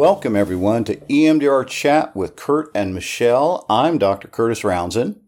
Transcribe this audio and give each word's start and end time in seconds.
Welcome, 0.00 0.34
everyone, 0.34 0.84
to 0.84 0.96
EMDR 0.96 1.66
Chat 1.66 2.16
with 2.16 2.34
Curt 2.34 2.70
and 2.74 2.94
Michelle. 2.94 3.66
I'm 3.68 3.98
Dr. 3.98 4.28
Curtis 4.28 4.62
Rouanzoin. 4.62 5.20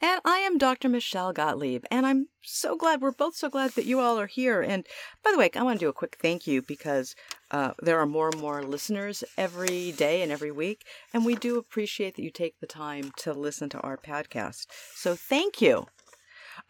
And 0.00 0.20
I 0.24 0.38
am 0.38 0.56
Dr. 0.56 0.88
Michelle 0.88 1.34
Gottlieb. 1.34 1.84
And 1.90 2.06
I'm 2.06 2.28
so 2.40 2.74
glad, 2.74 3.02
we're 3.02 3.12
both 3.12 3.36
so 3.36 3.50
glad 3.50 3.72
that 3.72 3.84
you 3.84 4.00
all 4.00 4.18
are 4.18 4.26
here. 4.26 4.62
And 4.62 4.86
by 5.22 5.30
the 5.30 5.36
way, 5.36 5.50
I 5.54 5.62
want 5.62 5.78
to 5.78 5.84
do 5.84 5.90
a 5.90 5.92
quick 5.92 6.16
thank 6.22 6.46
you 6.46 6.62
because 6.62 7.14
uh, 7.50 7.72
there 7.82 7.98
are 7.98 8.06
more 8.06 8.30
and 8.30 8.40
more 8.40 8.62
listeners 8.62 9.24
every 9.36 9.92
day 9.92 10.22
and 10.22 10.32
every 10.32 10.50
week. 10.50 10.86
And 11.12 11.26
we 11.26 11.34
do 11.34 11.58
appreciate 11.58 12.16
that 12.16 12.22
you 12.22 12.30
take 12.30 12.60
the 12.60 12.66
time 12.66 13.12
to 13.18 13.34
listen 13.34 13.68
to 13.68 13.80
our 13.80 13.98
podcast. 13.98 14.68
So 14.94 15.14
thank 15.14 15.60
you. 15.60 15.84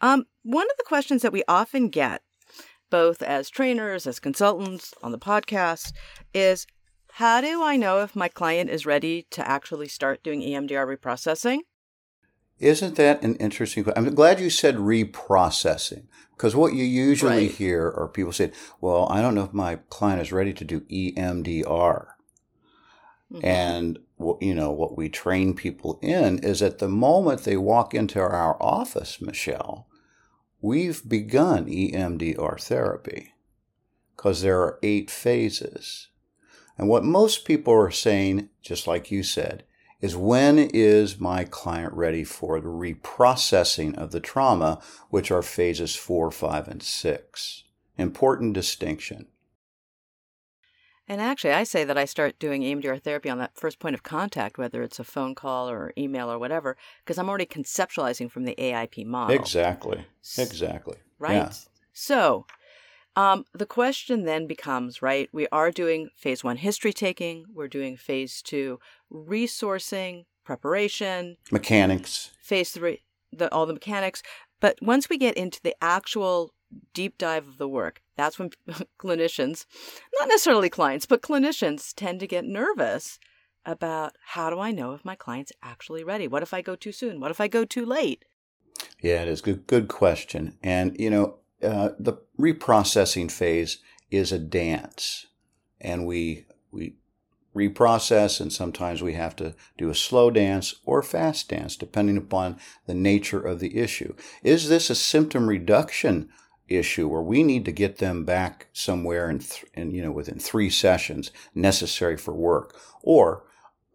Um, 0.01 0.25
one 0.43 0.69
of 0.69 0.75
the 0.77 0.85
questions 0.85 1.21
that 1.21 1.31
we 1.31 1.45
often 1.47 1.87
get, 1.87 2.21
both 2.89 3.21
as 3.21 3.49
trainers, 3.49 4.07
as 4.07 4.19
consultants 4.19 4.93
on 5.01 5.13
the 5.13 5.17
podcast, 5.17 5.93
is 6.33 6.67
how 7.17 7.41
do 7.41 7.63
I 7.63 7.77
know 7.77 8.01
if 8.01 8.15
my 8.15 8.27
client 8.27 8.71
is 8.71 8.87
ready 8.87 9.27
to 9.29 9.47
actually 9.47 9.87
start 9.87 10.23
doing 10.23 10.41
EMDR 10.41 10.97
reprocessing? 10.97 11.59
Isn't 12.57 12.95
that 12.95 13.21
an 13.21 13.35
interesting 13.35 13.83
question? 13.83 14.07
I'm 14.07 14.15
glad 14.15 14.39
you 14.39 14.49
said 14.49 14.77
reprocessing 14.77 16.07
because 16.35 16.55
what 16.55 16.73
you 16.73 16.83
usually 16.83 17.47
right. 17.47 17.51
hear 17.51 17.85
are 17.95 18.07
people 18.07 18.33
saying, 18.33 18.53
well, 18.81 19.07
I 19.11 19.21
don't 19.21 19.35
know 19.35 19.43
if 19.43 19.53
my 19.53 19.75
client 19.89 20.21
is 20.21 20.31
ready 20.31 20.53
to 20.53 20.63
do 20.63 20.81
EMDR. 20.81 22.07
Mm-hmm. 23.31 23.45
And 23.45 23.99
you 24.41 24.55
know 24.55 24.71
what 24.71 24.97
we 24.97 25.07
train 25.07 25.53
people 25.53 25.99
in 26.01 26.39
is 26.39 26.63
at 26.63 26.79
the 26.79 26.87
moment 26.87 27.43
they 27.43 27.57
walk 27.57 27.93
into 27.93 28.19
our 28.21 28.57
office, 28.59 29.21
Michelle, 29.21 29.87
we've 30.61 31.07
begun 31.07 31.67
EMDR 31.67 32.59
therapy 32.59 33.33
because 34.15 34.41
there 34.41 34.59
are 34.61 34.79
eight 34.81 35.11
phases. 35.11 36.07
And 36.77 36.87
what 36.89 37.03
most 37.03 37.45
people 37.45 37.73
are 37.73 37.91
saying, 37.91 38.49
just 38.61 38.87
like 38.87 39.11
you 39.11 39.23
said, 39.23 39.63
is 40.01 40.15
when 40.17 40.59
is 40.59 41.19
my 41.19 41.45
client 41.45 41.93
ready 41.93 42.23
for 42.23 42.59
the 42.59 42.67
reprocessing 42.67 43.95
of 43.95 44.11
the 44.11 44.19
trauma, 44.19 44.81
which 45.09 45.31
are 45.31 45.41
phases 45.41 45.95
four, 45.95 46.29
five, 46.29 46.67
and 46.67 46.83
six. 46.83 47.63
Important 47.97 48.53
distinction. 48.53 49.27
And 51.07 51.21
actually, 51.21 51.51
I 51.51 51.63
say 51.63 51.83
that 51.83 51.97
I 51.97 52.05
start 52.05 52.39
doing 52.39 52.61
EMDR 52.61 53.01
therapy 53.01 53.29
on 53.29 53.37
that 53.37 53.55
first 53.55 53.79
point 53.79 53.93
of 53.93 54.03
contact, 54.03 54.57
whether 54.57 54.81
it's 54.83 54.99
a 54.99 55.03
phone 55.03 55.35
call 55.35 55.69
or 55.69 55.93
email 55.97 56.31
or 56.31 56.39
whatever, 56.39 56.77
because 57.03 57.17
I'm 57.17 57.29
already 57.29 57.45
conceptualizing 57.45 58.31
from 58.31 58.45
the 58.45 58.55
AIP 58.55 59.05
model. 59.05 59.35
Exactly. 59.35 60.05
Exactly. 60.37 60.97
Right. 61.19 61.33
Yeah. 61.33 61.51
So, 61.91 62.45
um, 63.15 63.45
the 63.53 63.65
question 63.65 64.25
then 64.25 64.47
becomes 64.47 65.01
right, 65.01 65.29
we 65.31 65.47
are 65.51 65.71
doing 65.71 66.09
phase 66.15 66.43
one 66.43 66.57
history 66.57 66.93
taking, 66.93 67.45
we're 67.53 67.67
doing 67.67 67.97
phase 67.97 68.41
two 68.41 68.79
resourcing, 69.11 70.25
preparation, 70.43 71.37
mechanics, 71.51 72.31
phase 72.41 72.71
three, 72.71 73.03
the, 73.31 73.51
all 73.53 73.65
the 73.65 73.73
mechanics. 73.73 74.23
But 74.59 74.77
once 74.81 75.09
we 75.09 75.17
get 75.17 75.37
into 75.37 75.61
the 75.61 75.75
actual 75.81 76.53
deep 76.93 77.17
dive 77.17 77.47
of 77.47 77.57
the 77.57 77.67
work, 77.67 78.01
that's 78.17 78.39
when 78.39 78.49
clinicians, 78.99 79.65
not 80.19 80.27
necessarily 80.27 80.69
clients, 80.69 81.05
but 81.05 81.21
clinicians 81.21 81.93
tend 81.95 82.19
to 82.21 82.27
get 82.27 82.45
nervous 82.45 83.19
about 83.65 84.15
how 84.25 84.49
do 84.49 84.59
I 84.59 84.71
know 84.71 84.93
if 84.93 85.05
my 85.05 85.15
client's 85.15 85.51
actually 85.61 86.03
ready? 86.03 86.27
What 86.27 86.43
if 86.43 86.53
I 86.53 86.61
go 86.61 86.75
too 86.75 86.91
soon? 86.91 87.19
What 87.19 87.31
if 87.31 87.39
I 87.39 87.47
go 87.47 87.63
too 87.63 87.85
late? 87.85 88.25
Yeah, 89.01 89.21
it 89.21 89.27
is 89.27 89.41
good. 89.41 89.67
Good 89.67 89.87
question. 89.87 90.57
And 90.63 90.99
you 90.99 91.09
know, 91.09 91.37
uh, 91.63 91.89
the 91.99 92.13
reprocessing 92.39 93.31
phase 93.31 93.77
is 94.11 94.31
a 94.31 94.39
dance, 94.39 95.27
and 95.79 96.05
we 96.05 96.45
we 96.71 96.95
reprocess, 97.55 98.41
and 98.41 98.51
sometimes 98.51 99.01
we 99.01 99.13
have 99.13 99.35
to 99.35 99.55
do 99.77 99.89
a 99.89 99.95
slow 99.95 100.31
dance 100.31 100.75
or 100.85 101.03
fast 101.03 101.49
dance, 101.49 101.75
depending 101.75 102.17
upon 102.17 102.57
the 102.87 102.93
nature 102.93 103.39
of 103.39 103.59
the 103.59 103.77
issue. 103.77 104.15
Is 104.43 104.69
this 104.69 104.89
a 104.89 104.95
symptom 104.95 105.47
reduction 105.47 106.29
issue 106.67 107.07
where 107.07 107.21
we 107.21 107.43
need 107.43 107.65
to 107.65 107.71
get 107.71 107.97
them 107.97 108.25
back 108.25 108.67
somewhere 108.73 109.29
in, 109.29 109.39
th- 109.39 109.65
you 109.75 110.01
know 110.01 110.11
within 110.11 110.39
three 110.39 110.69
sessions 110.69 111.31
necessary 111.53 112.17
for 112.17 112.33
work, 112.33 112.75
or 113.01 113.43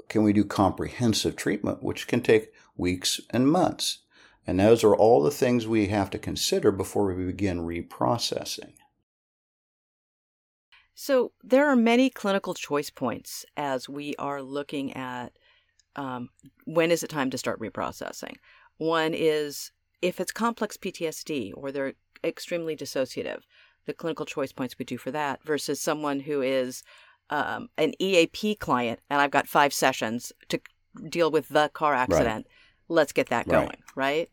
can 0.08 0.22
we 0.22 0.32
do 0.32 0.44
comprehensive 0.44 1.36
treatment, 1.36 1.82
which 1.82 2.06
can 2.06 2.20
take 2.20 2.52
weeks 2.76 3.20
and 3.30 3.50
months? 3.50 3.98
And 4.48 4.58
those 4.58 4.82
are 4.82 4.96
all 4.96 5.22
the 5.22 5.30
things 5.30 5.66
we 5.66 5.88
have 5.88 6.08
to 6.08 6.18
consider 6.18 6.72
before 6.72 7.12
we 7.12 7.26
begin 7.26 7.58
reprocessing. 7.58 8.72
So, 10.94 11.32
there 11.44 11.68
are 11.68 11.76
many 11.76 12.08
clinical 12.08 12.54
choice 12.54 12.88
points 12.88 13.44
as 13.58 13.90
we 13.90 14.16
are 14.18 14.40
looking 14.40 14.94
at 14.94 15.32
um, 15.96 16.30
when 16.64 16.90
is 16.90 17.02
it 17.02 17.10
time 17.10 17.28
to 17.28 17.36
start 17.36 17.60
reprocessing. 17.60 18.36
One 18.78 19.12
is 19.12 19.70
if 20.00 20.18
it's 20.18 20.32
complex 20.32 20.78
PTSD 20.78 21.52
or 21.54 21.70
they're 21.70 21.92
extremely 22.24 22.74
dissociative, 22.74 23.42
the 23.84 23.92
clinical 23.92 24.24
choice 24.24 24.52
points 24.52 24.78
we 24.78 24.86
do 24.86 24.96
for 24.96 25.10
that 25.10 25.44
versus 25.44 25.78
someone 25.78 26.20
who 26.20 26.40
is 26.40 26.82
um, 27.28 27.68
an 27.76 27.92
EAP 27.98 28.54
client 28.54 29.00
and 29.10 29.20
I've 29.20 29.30
got 29.30 29.46
five 29.46 29.74
sessions 29.74 30.32
to 30.48 30.58
deal 31.06 31.30
with 31.30 31.50
the 31.50 31.68
car 31.74 31.92
accident. 31.92 32.46
Right. 32.46 32.54
Let's 32.88 33.12
get 33.12 33.28
that 33.28 33.46
going, 33.46 33.76
right? 33.94 34.30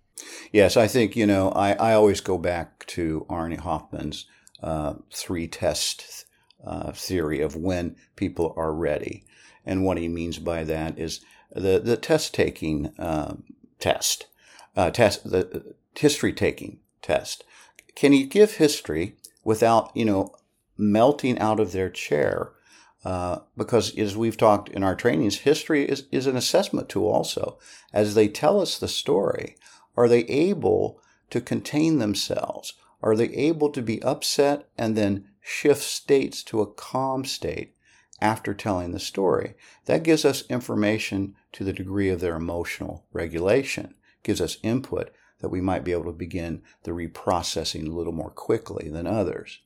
Yes, 0.52 0.78
I 0.78 0.88
think, 0.88 1.16
you 1.16 1.26
know, 1.26 1.50
I, 1.50 1.74
I 1.74 1.94
always 1.94 2.22
go 2.22 2.38
back 2.38 2.86
to 2.88 3.26
Arne 3.30 3.58
Hofmann's 3.58 4.26
uh, 4.64 4.96
three 5.12 5.48
test 5.48 6.26
uh, 6.66 6.92
theory 6.92 7.42
of 7.42 7.56
when 7.56 7.96
people 8.16 8.54
are 8.58 8.74
ready. 8.74 9.26
And 9.66 9.84
what 9.84 9.98
he 9.98 10.08
means 10.08 10.40
by 10.40 10.64
that 10.64 10.98
is 10.98 11.22
the, 11.52 11.80
the 11.80 11.98
test 11.98 12.34
taking 12.34 12.88
uh, 13.00 13.36
test, 13.80 14.28
uh, 14.76 14.92
test, 14.92 15.30
the 15.30 15.76
history 15.98 16.34
taking 16.34 16.80
test. 17.02 17.44
Can 17.96 18.14
you 18.14 18.26
give 18.26 18.56
history 18.56 19.16
without, 19.44 19.92
you 19.96 20.06
know, 20.06 20.36
melting 20.78 21.40
out 21.40 21.60
of 21.60 21.72
their 21.72 21.90
chair? 21.90 22.52
Uh, 23.04 23.40
because 23.56 23.96
as 23.98 24.18
we've 24.18 24.38
talked 24.38 24.70
in 24.70 24.84
our 24.84 24.96
trainings, 24.96 25.40
history 25.40 25.86
is, 25.86 26.06
is 26.12 26.26
an 26.26 26.36
assessment 26.36 26.90
tool 26.90 27.08
also. 27.08 27.60
As 27.94 28.16
they 28.16 28.28
tell 28.28 28.60
us 28.60 28.80
the 28.80 28.88
story, 28.88 29.56
are 29.98 30.08
they 30.08 30.26
able 30.26 31.02
to 31.30 31.42
contain 31.42 32.00
themselves? 32.00 32.74
Are 33.02 33.16
they 33.16 33.30
able 33.30 33.70
to 33.70 33.82
be 33.82 34.02
upset 34.02 34.68
and 34.78 34.96
then 34.96 35.28
shift 35.42 35.84
states 35.84 36.44
to 36.44 36.62
a 36.62 36.72
calm 36.72 37.26
state 37.26 37.76
after 38.22 38.54
telling 38.54 38.92
the 38.92 39.00
story? 39.00 39.56
That 39.86 40.04
gives 40.04 40.26
us 40.26 40.44
information 40.50 41.36
to 41.54 41.64
the 41.64 41.74
degree 41.74 42.10
of 42.10 42.20
their 42.20 42.36
emotional 42.36 43.06
regulation, 43.14 43.96
gives 44.24 44.42
us 44.42 44.58
input 44.64 45.12
that 45.40 45.50
we 45.50 45.62
might 45.62 45.84
be 45.84 45.92
able 45.92 46.06
to 46.06 46.12
begin 46.12 46.62
the 46.84 46.92
reprocessing 46.92 47.88
a 47.88 47.92
little 47.92 48.14
more 48.14 48.32
quickly 48.32 48.90
than 48.90 49.06
others. 49.06 49.60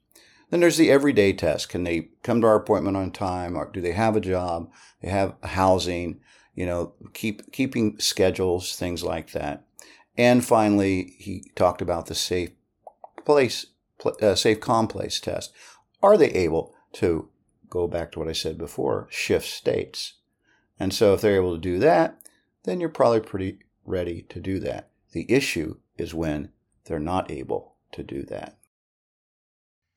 Then 0.50 0.62
there's 0.62 0.78
the 0.78 0.92
everyday 0.92 1.34
test. 1.34 1.70
Can 1.70 1.84
they 1.84 2.10
come 2.24 2.42
to 2.42 2.48
our 2.48 2.56
appointment 2.56 2.98
on 2.98 3.12
time? 3.12 3.56
Or 3.56 3.70
do 3.72 3.82
they 3.82 3.92
have 3.92 4.16
a 4.16 4.22
job? 4.22 4.72
They 5.02 5.10
have 5.10 5.36
housing? 5.44 6.22
You 6.56 6.66
know, 6.66 6.94
keep 7.14 7.52
keeping 7.52 8.00
schedules, 8.00 8.76
things 8.76 9.04
like 9.04 9.32
that. 9.32 9.64
And 10.20 10.44
finally, 10.44 11.14
he 11.18 11.50
talked 11.56 11.82
about 11.82 12.08
the 12.08 12.14
safe 12.14 12.50
place, 13.26 13.68
uh, 14.22 14.36
safe 14.36 14.60
place 14.60 15.18
test. 15.22 15.54
Are 16.04 16.18
they 16.18 16.30
able 16.32 16.76
to 16.96 17.30
go 17.70 17.88
back 17.88 18.12
to 18.12 18.20
what 18.20 18.28
I 18.28 18.34
said 18.34 18.58
before, 18.58 19.08
shift 19.10 19.48
states? 19.48 20.16
And 20.78 20.94
so 20.94 21.14
if 21.14 21.22
they're 21.22 21.38
able 21.38 21.56
to 21.56 21.62
do 21.62 21.80
that, 21.80 22.20
then 22.66 22.82
you're 22.82 22.90
probably 22.90 23.22
pretty 23.22 23.60
ready 23.86 24.24
to 24.24 24.42
do 24.42 24.60
that. 24.60 24.90
The 25.14 25.26
issue 25.32 25.78
is 25.98 26.14
when 26.14 26.50
they're 26.84 27.00
not 27.00 27.32
able 27.32 27.76
to 27.94 28.04
do 28.04 28.24
that. 28.24 28.58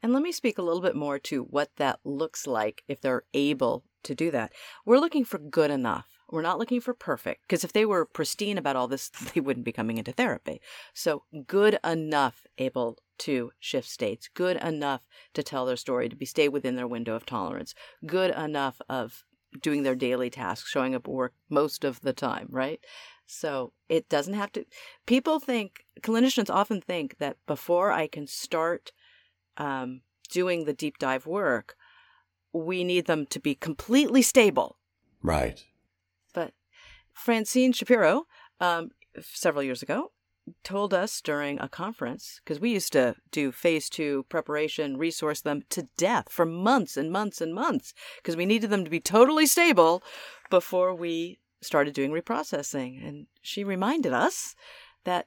And 0.04 0.12
let 0.12 0.22
me 0.22 0.30
speak 0.30 0.56
a 0.56 0.62
little 0.62 0.82
bit 0.82 0.94
more 0.94 1.18
to 1.18 1.42
what 1.42 1.70
that 1.78 1.98
looks 2.04 2.46
like 2.46 2.84
if 2.86 3.00
they're 3.00 3.24
able 3.34 3.82
to 4.04 4.14
do 4.14 4.30
that. 4.30 4.52
We're 4.86 5.00
looking 5.00 5.24
for 5.24 5.38
good 5.38 5.72
enough. 5.72 6.11
We're 6.32 6.40
not 6.40 6.58
looking 6.58 6.80
for 6.80 6.94
perfect 6.94 7.42
because 7.42 7.62
if 7.62 7.74
they 7.74 7.84
were 7.84 8.06
pristine 8.06 8.56
about 8.56 8.74
all 8.74 8.88
this, 8.88 9.08
they 9.34 9.40
wouldn't 9.40 9.66
be 9.66 9.70
coming 9.70 9.98
into 9.98 10.12
therapy. 10.12 10.62
So, 10.94 11.24
good 11.46 11.78
enough 11.84 12.46
able 12.56 12.98
to 13.18 13.52
shift 13.60 13.88
states, 13.88 14.28
good 14.32 14.56
enough 14.56 15.06
to 15.34 15.42
tell 15.42 15.66
their 15.66 15.76
story, 15.76 16.08
to 16.08 16.16
be 16.16 16.24
stay 16.24 16.48
within 16.48 16.74
their 16.74 16.88
window 16.88 17.14
of 17.14 17.26
tolerance, 17.26 17.74
good 18.06 18.34
enough 18.34 18.80
of 18.88 19.24
doing 19.60 19.82
their 19.82 19.94
daily 19.94 20.30
tasks, 20.30 20.70
showing 20.70 20.94
up 20.94 21.06
at 21.06 21.12
work 21.12 21.34
most 21.50 21.84
of 21.84 22.00
the 22.00 22.14
time, 22.14 22.46
right? 22.50 22.80
So 23.26 23.74
it 23.90 24.08
doesn't 24.08 24.34
have 24.34 24.50
to. 24.52 24.64
People 25.06 25.38
think, 25.38 25.84
clinicians 26.00 26.48
often 26.48 26.80
think 26.80 27.18
that 27.18 27.36
before 27.46 27.92
I 27.92 28.06
can 28.06 28.26
start 28.26 28.92
um, 29.58 30.00
doing 30.30 30.64
the 30.64 30.72
deep 30.72 30.96
dive 30.96 31.26
work, 31.26 31.76
we 32.54 32.84
need 32.84 33.04
them 33.04 33.26
to 33.26 33.38
be 33.38 33.54
completely 33.54 34.22
stable. 34.22 34.78
Right. 35.22 35.64
Francine 37.12 37.72
Shapiro, 37.72 38.24
um, 38.60 38.90
several 39.20 39.62
years 39.62 39.82
ago, 39.82 40.12
told 40.64 40.92
us 40.92 41.20
during 41.20 41.60
a 41.60 41.68
conference, 41.68 42.40
because 42.42 42.58
we 42.58 42.70
used 42.70 42.92
to 42.92 43.14
do 43.30 43.52
phase 43.52 43.88
two 43.88 44.24
preparation, 44.28 44.96
resource 44.96 45.40
them 45.40 45.62
to 45.70 45.86
death 45.96 46.26
for 46.30 46.44
months 46.44 46.96
and 46.96 47.12
months 47.12 47.40
and 47.40 47.54
months, 47.54 47.94
because 48.16 48.36
we 48.36 48.46
needed 48.46 48.70
them 48.70 48.84
to 48.84 48.90
be 48.90 49.00
totally 49.00 49.46
stable 49.46 50.02
before 50.50 50.94
we 50.94 51.38
started 51.60 51.94
doing 51.94 52.10
reprocessing. 52.10 53.06
And 53.06 53.26
she 53.40 53.62
reminded 53.62 54.12
us 54.12 54.56
that 55.04 55.26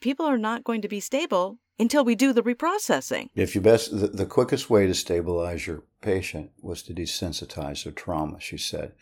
people 0.00 0.24
are 0.24 0.38
not 0.38 0.64
going 0.64 0.80
to 0.82 0.88
be 0.88 1.00
stable 1.00 1.58
until 1.78 2.02
we 2.02 2.14
do 2.14 2.32
the 2.32 2.42
reprocessing. 2.42 3.28
If 3.34 3.54
you 3.54 3.60
best, 3.60 3.90
the, 3.90 4.06
the 4.06 4.24
quickest 4.24 4.70
way 4.70 4.86
to 4.86 4.94
stabilize 4.94 5.66
your 5.66 5.82
patient 6.00 6.52
was 6.62 6.82
to 6.84 6.94
desensitize 6.94 7.84
their 7.84 7.92
trauma, 7.92 8.40
she 8.40 8.56
said. 8.56 8.92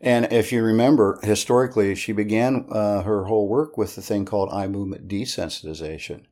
And 0.00 0.30
if 0.32 0.52
you 0.52 0.62
remember, 0.62 1.18
historically, 1.22 1.94
she 1.94 2.12
began 2.12 2.66
uh, 2.70 3.02
her 3.02 3.24
whole 3.24 3.48
work 3.48 3.78
with 3.78 3.94
the 3.96 4.02
thing 4.02 4.24
called 4.24 4.52
eye 4.52 4.68
movement 4.68 5.08
desensitization, 5.08 6.26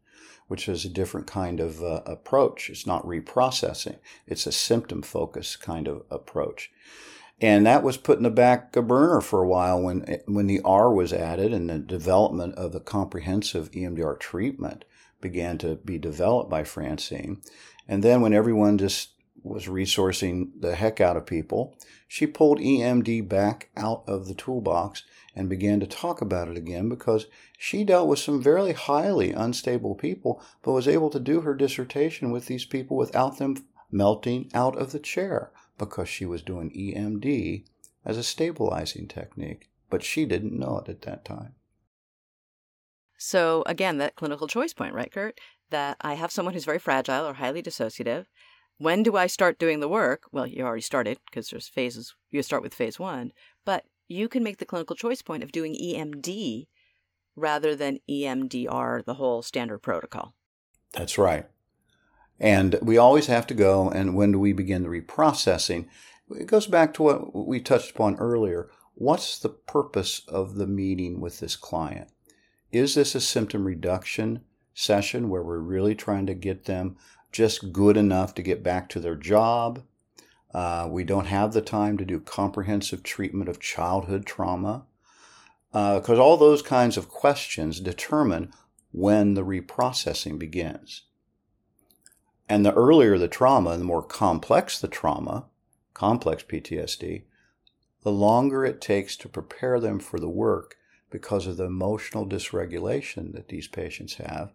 which 0.49 0.69
is 0.69 0.85
a 0.85 0.91
different 0.91 1.27
kind 1.27 1.61
of 1.61 1.83
uh, 1.83 2.03
approach. 2.05 2.69
It's 2.69 2.87
not 2.87 3.05
reprocessing, 3.05 3.99
it's 4.27 4.47
a 4.47 4.53
symptom 4.53 5.03
focused 5.03 5.61
kind 5.61 5.89
of 5.89 6.03
approach. 6.11 6.71
And 7.41 7.67
that 7.67 7.83
was 7.83 7.97
put 7.97 8.19
in 8.19 8.23
the 8.23 8.31
back 8.31 8.73
burner 8.73 9.21
for 9.21 9.43
a 9.43 9.49
while 9.49 9.81
when, 9.81 10.21
when 10.27 10.47
the 10.47 10.61
R 10.65 10.93
was 10.93 11.13
added 11.13 11.53
and 11.53 11.69
the 11.69 11.79
development 11.79 12.55
of 12.55 12.73
the 12.73 12.81
comprehensive 12.81 13.71
EMDR 13.73 14.21
treatment 14.21 14.85
began 15.21 15.59
to 15.59 15.75
be 15.75 15.99
developed 15.99 16.49
by 16.49 16.63
Francine. 16.63 17.41
And 17.89 18.05
then 18.05 18.21
when 18.21 18.33
everyone 18.33 18.79
just 18.79 19.14
was 19.45 19.67
resourcing 19.67 20.49
the 20.59 20.75
heck 20.75 21.01
out 21.01 21.17
of 21.17 21.27
people, 21.27 21.77
she 22.09 22.27
pulled 22.27 22.59
EMD 22.59 23.29
back 23.29 23.71
out 23.77 24.03
of 24.07 24.27
the 24.27 24.35
toolbox 24.35 25.03
and 25.37 25.49
began 25.49 25.81
to 25.81 25.87
talk 25.87 26.21
about 26.21 26.49
it 26.49 26.57
again 26.57 26.89
because 26.89 27.27
she 27.59 27.85
dealt 27.85 28.09
with 28.09 28.19
some 28.19 28.43
very 28.43 28.73
highly 28.73 29.33
unstable 29.33 29.95
people, 29.95 30.43
but 30.63 30.73
was 30.73 30.89
able 30.89 31.11
to 31.11 31.21
do 31.21 31.43
her 31.43 31.55
dissertation 31.55 32.31
with 32.31 32.47
these 32.47 32.65
people 32.65 32.97
without 32.97 33.39
them 33.39 33.57
melting 33.91 34.51
out 34.55 34.77
of 34.77 34.93
the 34.93 34.99
chair 34.99 35.53
because 35.79 36.09
she 36.09 36.25
was 36.25 36.43
doing 36.43 36.71
EMD 36.71 37.65
as 38.05 38.17
a 38.17 38.23
stabilizing 38.23 39.07
technique. 39.07 39.69
But 39.91 40.03
she 40.03 40.25
didn't 40.25 40.59
know 40.59 40.79
it 40.79 40.89
at 40.89 41.03
that 41.03 41.25
time. 41.25 41.55
So, 43.17 43.63
again, 43.67 43.99
that 43.99 44.17
clinical 44.17 44.47
choice 44.47 44.73
point, 44.73 44.95
right, 44.95 45.13
Curt? 45.13 45.39
That 45.71 45.97
I 46.01 46.15
have 46.15 46.31
someone 46.31 46.55
who's 46.55 46.65
very 46.65 46.79
fragile 46.79 47.27
or 47.27 47.35
highly 47.35 47.63
dissociative. 47.63 48.27
When 48.79 49.03
do 49.03 49.17
I 49.17 49.27
start 49.27 49.59
doing 49.59 49.81
the 49.81 49.89
work? 49.89 50.25
Well, 50.33 50.47
you 50.47 50.65
already 50.65 50.83
started 50.83 51.19
because 51.27 51.49
there's 51.49 51.69
phases. 51.69 52.15
You 52.31 52.43
start 52.43 52.63
with 52.63 52.75
phase 52.75 52.99
one, 52.99 53.33
but 53.65 53.85
you 54.09 54.29
can 54.29 54.43
make 54.43 54.59
the 54.59 54.67
clinical 54.67 54.97
choice 54.97 55.23
point 55.23 55.43
of 55.43 55.53
doing 55.53 55.75
EMD 55.75 56.67
rather 57.37 57.75
than 57.75 58.01
EMDR, 58.09 59.05
the 59.05 59.15
whole 59.15 59.43
standard 59.43 59.79
protocol. 59.79 60.35
That's 60.93 61.19
right. 61.19 61.47
And 62.39 62.79
we 62.83 62.99
always 62.99 63.27
have 63.27 63.47
to 63.49 63.55
go, 63.55 63.89
and 63.89 64.15
when 64.15 64.33
do 64.33 64.39
we 64.39 64.53
begin 64.53 64.83
the 64.83 64.89
reprocessing? 64.89 65.87
It 66.31 66.47
goes 66.47 66.67
back 66.67 66.95
to 66.95 67.03
what 67.03 67.47
we 67.47 67.61
touched 67.61 67.93
upon 67.93 68.17
earlier. 68.17 68.71
What's 68.95 69.39
the 69.39 69.51
purpose 69.51 70.23
of 70.29 70.57
the 70.57 70.67
meeting 70.67 71.21
with 71.21 71.41
this 71.41 71.57
client? 71.57 72.11
Is 72.73 72.95
this 72.95 73.15
a 73.15 73.21
symptom 73.21 73.65
reduction 73.65 74.43
session 74.75 75.29
where 75.29 75.43
we're 75.43 75.59
really 75.59 75.95
trying 75.95 76.27
to 76.27 76.35
get 76.35 76.65
them 76.65 76.97
just 77.35 77.73
good 77.73 77.97
enough 77.97 78.33
to 78.35 78.43
get 78.43 78.63
back 78.63 78.89
to 78.89 79.01
their 79.01 79.17
job? 79.17 79.83
Uh, 80.55 80.87
we 80.89 81.03
don't 81.03 81.27
have 81.27 81.53
the 81.53 81.61
time 81.61 81.99
to 81.99 82.05
do 82.05 82.21
comprehensive 82.21 83.03
treatment 83.03 83.49
of 83.49 83.59
childhood 83.59 84.25
trauma 84.25 84.87
because 85.73 86.19
uh, 86.21 86.23
all 86.23 86.37
those 86.37 86.63
kinds 86.63 86.97
of 86.97 87.09
questions 87.09 87.81
determine 87.81 88.53
when 88.93 89.35
the 89.35 89.45
reprocessing 89.45 90.39
begins. 90.39 91.03
And 92.49 92.65
the 92.65 92.73
earlier 92.75 93.19
the 93.19 93.27
trauma, 93.27 93.77
the 93.77 93.83
more 93.83 94.03
complex 94.03 94.79
the 94.79 94.87
trauma, 94.87 95.47
complex 95.93 96.45
PTSD, 96.45 97.25
the 98.03 98.13
longer 98.13 98.65
it 98.65 98.81
takes 98.81 99.17
to 99.17 99.29
prepare 99.29 99.81
them 99.81 99.99
for 99.99 100.21
the 100.21 100.29
work 100.29 100.77
because 101.11 101.49
of 101.49 101.57
the 101.57 101.65
emotional 101.65 102.25
dysregulation 102.25 103.33
that 103.33 103.49
these 103.49 103.67
patients 103.67 104.15
have. 104.15 104.53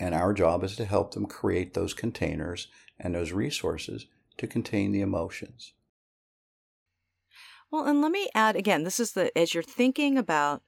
And 0.00 0.14
our 0.14 0.32
job 0.32 0.64
is 0.64 0.74
to 0.76 0.84
help 0.84 1.14
them 1.14 1.26
create 1.26 1.74
those 1.74 1.94
containers 1.94 2.66
and 2.98 3.14
those 3.14 3.32
resources 3.32 4.06
to 4.38 4.46
contain 4.46 4.90
the 4.90 5.02
emotions. 5.02 5.74
Well, 7.70 7.84
and 7.84 8.02
let 8.02 8.10
me 8.10 8.28
add 8.34 8.56
again 8.56 8.82
this 8.82 8.98
is 8.98 9.12
the, 9.12 9.36
as 9.38 9.54
you're 9.54 9.62
thinking 9.62 10.18
about 10.18 10.62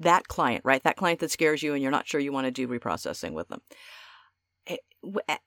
that 0.00 0.28
client, 0.28 0.62
right? 0.64 0.82
That 0.82 0.96
client 0.96 1.20
that 1.20 1.30
scares 1.30 1.62
you 1.62 1.72
and 1.72 1.80
you're 1.80 1.90
not 1.90 2.06
sure 2.06 2.20
you 2.20 2.32
want 2.32 2.46
to 2.46 2.50
do 2.50 2.68
reprocessing 2.68 3.32
with 3.32 3.48
them 3.48 3.62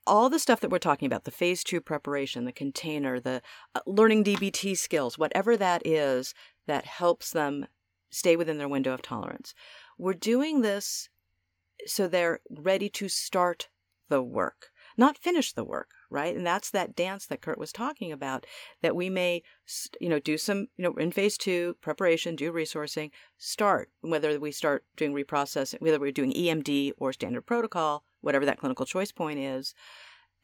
all 0.06 0.28
the 0.28 0.38
stuff 0.38 0.60
that 0.60 0.70
we're 0.70 0.78
talking 0.78 1.06
about 1.06 1.24
the 1.24 1.30
phase 1.30 1.64
two 1.64 1.80
preparation 1.80 2.44
the 2.44 2.52
container 2.52 3.18
the 3.18 3.40
uh, 3.74 3.80
learning 3.86 4.22
dbt 4.22 4.76
skills 4.76 5.18
whatever 5.18 5.56
that 5.56 5.86
is 5.86 6.34
that 6.66 6.84
helps 6.84 7.30
them 7.30 7.66
stay 8.10 8.36
within 8.36 8.58
their 8.58 8.68
window 8.68 8.92
of 8.92 9.02
tolerance 9.02 9.54
we're 9.98 10.12
doing 10.12 10.60
this 10.60 11.08
so 11.86 12.06
they're 12.06 12.40
ready 12.50 12.88
to 12.88 13.08
start 13.08 13.68
the 14.08 14.22
work 14.22 14.68
not 14.96 15.18
finish 15.18 15.52
the 15.52 15.64
work 15.64 15.90
right 16.10 16.36
and 16.36 16.46
that's 16.46 16.70
that 16.70 16.94
dance 16.94 17.26
that 17.26 17.42
curt 17.42 17.58
was 17.58 17.72
talking 17.72 18.12
about 18.12 18.46
that 18.80 18.94
we 18.94 19.10
may 19.10 19.42
you 20.00 20.08
know 20.08 20.20
do 20.20 20.38
some 20.38 20.68
you 20.76 20.84
know 20.84 20.92
in 20.94 21.10
phase 21.10 21.36
two 21.36 21.76
preparation 21.80 22.36
do 22.36 22.52
resourcing 22.52 23.10
start 23.36 23.90
whether 24.00 24.38
we 24.38 24.52
start 24.52 24.84
doing 24.96 25.12
reprocessing 25.12 25.80
whether 25.80 25.98
we're 25.98 26.12
doing 26.12 26.32
emd 26.32 26.92
or 26.98 27.12
standard 27.12 27.44
protocol 27.44 28.04
whatever 28.26 28.44
that 28.44 28.58
clinical 28.58 28.84
choice 28.84 29.12
point 29.12 29.38
is, 29.38 29.72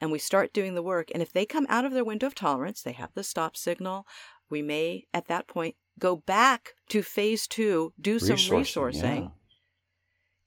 and 0.00 0.12
we 0.12 0.18
start 0.18 0.52
doing 0.52 0.74
the 0.74 0.82
work. 0.82 1.10
And 1.12 1.22
if 1.22 1.32
they 1.32 1.44
come 1.44 1.66
out 1.68 1.84
of 1.84 1.92
their 1.92 2.04
window 2.04 2.28
of 2.28 2.34
tolerance, 2.34 2.80
they 2.80 2.92
have 2.92 3.10
the 3.14 3.24
stop 3.24 3.56
signal, 3.56 4.06
we 4.48 4.62
may 4.62 5.04
at 5.12 5.26
that 5.26 5.48
point 5.48 5.74
go 5.98 6.16
back 6.16 6.74
to 6.90 7.02
phase 7.02 7.46
two, 7.46 7.92
do 8.00 8.18
some 8.18 8.36
resourcing, 8.36 8.60
resourcing 8.60 9.22
yeah. 9.22 9.28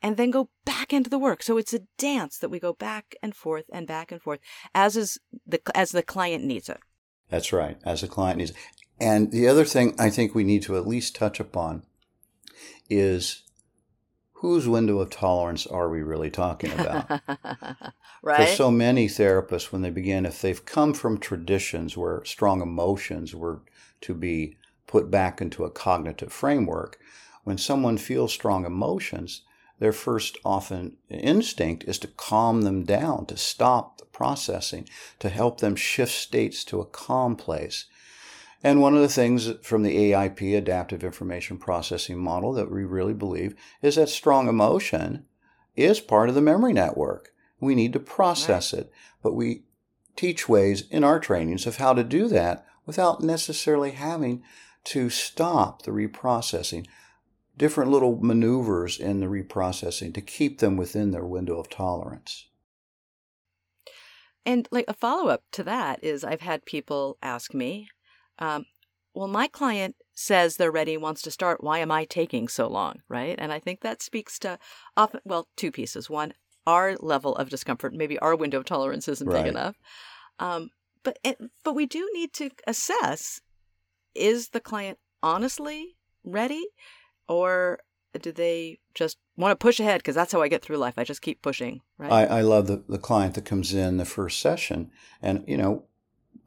And 0.05 0.17
then 0.17 0.29
go 0.29 0.49
back 0.65 0.93
into 0.93 1.09
the 1.09 1.17
work. 1.17 1.41
So 1.41 1.57
it's 1.57 1.73
a 1.73 1.79
dance 1.97 2.37
that 2.37 2.49
we 2.49 2.59
go 2.59 2.73
back 2.73 3.15
and 3.23 3.35
forth 3.35 3.65
and 3.73 3.87
back 3.87 4.11
and 4.11 4.21
forth 4.21 4.39
as 4.75 4.95
is 4.95 5.17
the 5.47 5.59
as 5.73 5.93
the 5.93 6.03
client 6.03 6.43
needs 6.43 6.69
it. 6.69 6.77
That's 7.29 7.51
right, 7.51 7.79
as 7.83 8.01
the 8.01 8.07
client 8.07 8.37
needs 8.37 8.51
it. 8.51 8.57
And 8.99 9.31
the 9.31 9.47
other 9.47 9.65
thing 9.65 9.95
I 9.97 10.11
think 10.11 10.35
we 10.35 10.43
need 10.43 10.61
to 10.63 10.77
at 10.77 10.85
least 10.85 11.15
touch 11.15 11.39
upon 11.39 11.87
is 12.87 13.41
whose 14.33 14.67
window 14.67 14.99
of 14.99 15.09
tolerance 15.09 15.65
are 15.65 15.89
we 15.89 16.03
really 16.03 16.29
talking 16.29 16.71
about? 16.73 17.09
right. 18.21 18.37
Because 18.37 18.55
so 18.55 18.69
many 18.69 19.07
therapists, 19.07 19.71
when 19.71 19.81
they 19.81 19.89
begin, 19.89 20.27
if 20.27 20.39
they've 20.39 20.65
come 20.65 20.93
from 20.93 21.17
traditions 21.17 21.97
where 21.97 22.23
strong 22.25 22.61
emotions 22.61 23.33
were 23.33 23.61
to 24.01 24.13
be 24.13 24.55
put 24.85 25.09
back 25.09 25.41
into 25.41 25.63
a 25.63 25.71
cognitive 25.71 26.31
framework, 26.31 26.99
when 27.43 27.57
someone 27.57 27.97
feels 27.97 28.31
strong 28.31 28.65
emotions, 28.65 29.41
their 29.79 29.91
first 29.91 30.37
often 30.45 30.97
instinct 31.09 31.83
is 31.85 31.99
to 31.99 32.07
calm 32.07 32.61
them 32.61 32.83
down, 32.83 33.25
to 33.27 33.37
stop 33.37 33.97
the 33.97 34.05
processing, 34.05 34.87
to 35.19 35.29
help 35.29 35.59
them 35.59 35.75
shift 35.75 36.13
states 36.13 36.63
to 36.65 36.79
a 36.79 36.85
calm 36.85 37.35
place. 37.35 37.85
And 38.63 38.81
one 38.81 38.95
of 38.95 39.01
the 39.01 39.09
things 39.09 39.51
from 39.61 39.83
the 39.83 40.11
AIP, 40.11 40.57
Adaptive 40.57 41.03
Information 41.03 41.57
Processing 41.57 42.17
Model, 42.17 42.53
that 42.53 42.71
we 42.71 42.83
really 42.83 43.13
believe 43.13 43.55
is 43.81 43.95
that 43.95 44.09
strong 44.09 44.47
emotion 44.47 45.25
is 45.75 45.99
part 45.99 46.29
of 46.29 46.35
the 46.35 46.41
memory 46.41 46.73
network. 46.73 47.33
We 47.59 47.75
need 47.75 47.93
to 47.93 47.99
process 47.99 48.73
right. 48.73 48.83
it, 48.83 48.91
but 49.21 49.35
we 49.35 49.63
teach 50.15 50.47
ways 50.47 50.87
in 50.89 51.03
our 51.03 51.19
trainings 51.19 51.67
of 51.67 51.77
how 51.77 51.93
to 51.93 52.03
do 52.03 52.27
that 52.29 52.65
without 52.85 53.21
necessarily 53.21 53.91
having 53.91 54.41
to 54.85 55.09
stop 55.09 55.81
the 55.81 55.91
reprocessing. 55.91 56.87
Different 57.57 57.89
little 57.89 58.17
maneuvers 58.21 58.99
in 58.99 59.21
the 59.21 59.27
reprocessing 59.27 60.13
to 60.13 60.21
keep 60.21 60.59
them 60.59 60.75
within 60.75 61.11
their 61.11 61.25
window 61.25 61.57
of 61.59 61.69
tolerance. 61.69 62.47
And 64.45 64.67
like 64.71 64.85
a 64.87 64.93
follow 64.93 65.29
up 65.29 65.43
to 65.53 65.63
that 65.63 66.03
is 66.03 66.23
I've 66.23 66.41
had 66.41 66.65
people 66.65 67.17
ask 67.21 67.53
me, 67.53 67.87
um, 68.39 68.65
well, 69.13 69.27
my 69.27 69.47
client 69.47 69.95
says 70.13 70.57
they're 70.57 70.71
ready, 70.71 70.97
wants 70.97 71.21
to 71.23 71.31
start. 71.31 71.63
Why 71.63 71.79
am 71.79 71.91
I 71.91 72.03
taking 72.05 72.47
so 72.47 72.67
long? 72.67 72.99
Right. 73.07 73.35
And 73.37 73.51
I 73.51 73.59
think 73.59 73.81
that 73.81 74.01
speaks 74.01 74.37
to 74.39 74.59
often, 74.97 75.21
well, 75.23 75.47
two 75.55 75.71
pieces. 75.71 76.09
One, 76.09 76.33
our 76.67 76.95
level 76.97 77.35
of 77.35 77.49
discomfort, 77.49 77.93
maybe 77.93 78.19
our 78.19 78.35
window 78.35 78.59
of 78.59 78.65
tolerance 78.65 79.07
isn't 79.07 79.27
right. 79.27 79.43
big 79.43 79.51
enough. 79.51 79.75
Um, 80.39 80.69
but, 81.03 81.17
it, 81.23 81.37
but 81.63 81.75
we 81.75 81.85
do 81.85 82.09
need 82.13 82.33
to 82.33 82.49
assess 82.67 83.39
is 84.13 84.49
the 84.49 84.59
client 84.59 84.97
honestly 85.23 85.95
ready 86.23 86.65
or 87.27 87.79
do 88.21 88.31
they 88.31 88.79
just 88.93 89.17
want 89.37 89.51
to 89.51 89.55
push 89.55 89.79
ahead 89.79 89.99
because 89.99 90.15
that's 90.15 90.31
how 90.31 90.41
I 90.41 90.47
get 90.47 90.61
through 90.61 90.77
life. 90.77 90.95
I 90.97 91.03
just 91.03 91.21
keep 91.21 91.41
pushing. 91.41 91.81
Right. 91.97 92.11
I, 92.11 92.39
I 92.39 92.41
love 92.41 92.67
the, 92.67 92.83
the 92.87 92.97
client 92.97 93.35
that 93.35 93.45
comes 93.45 93.73
in 93.73 93.97
the 93.97 94.05
first 94.05 94.39
session 94.39 94.91
and, 95.21 95.43
you 95.47 95.57
know, 95.57 95.85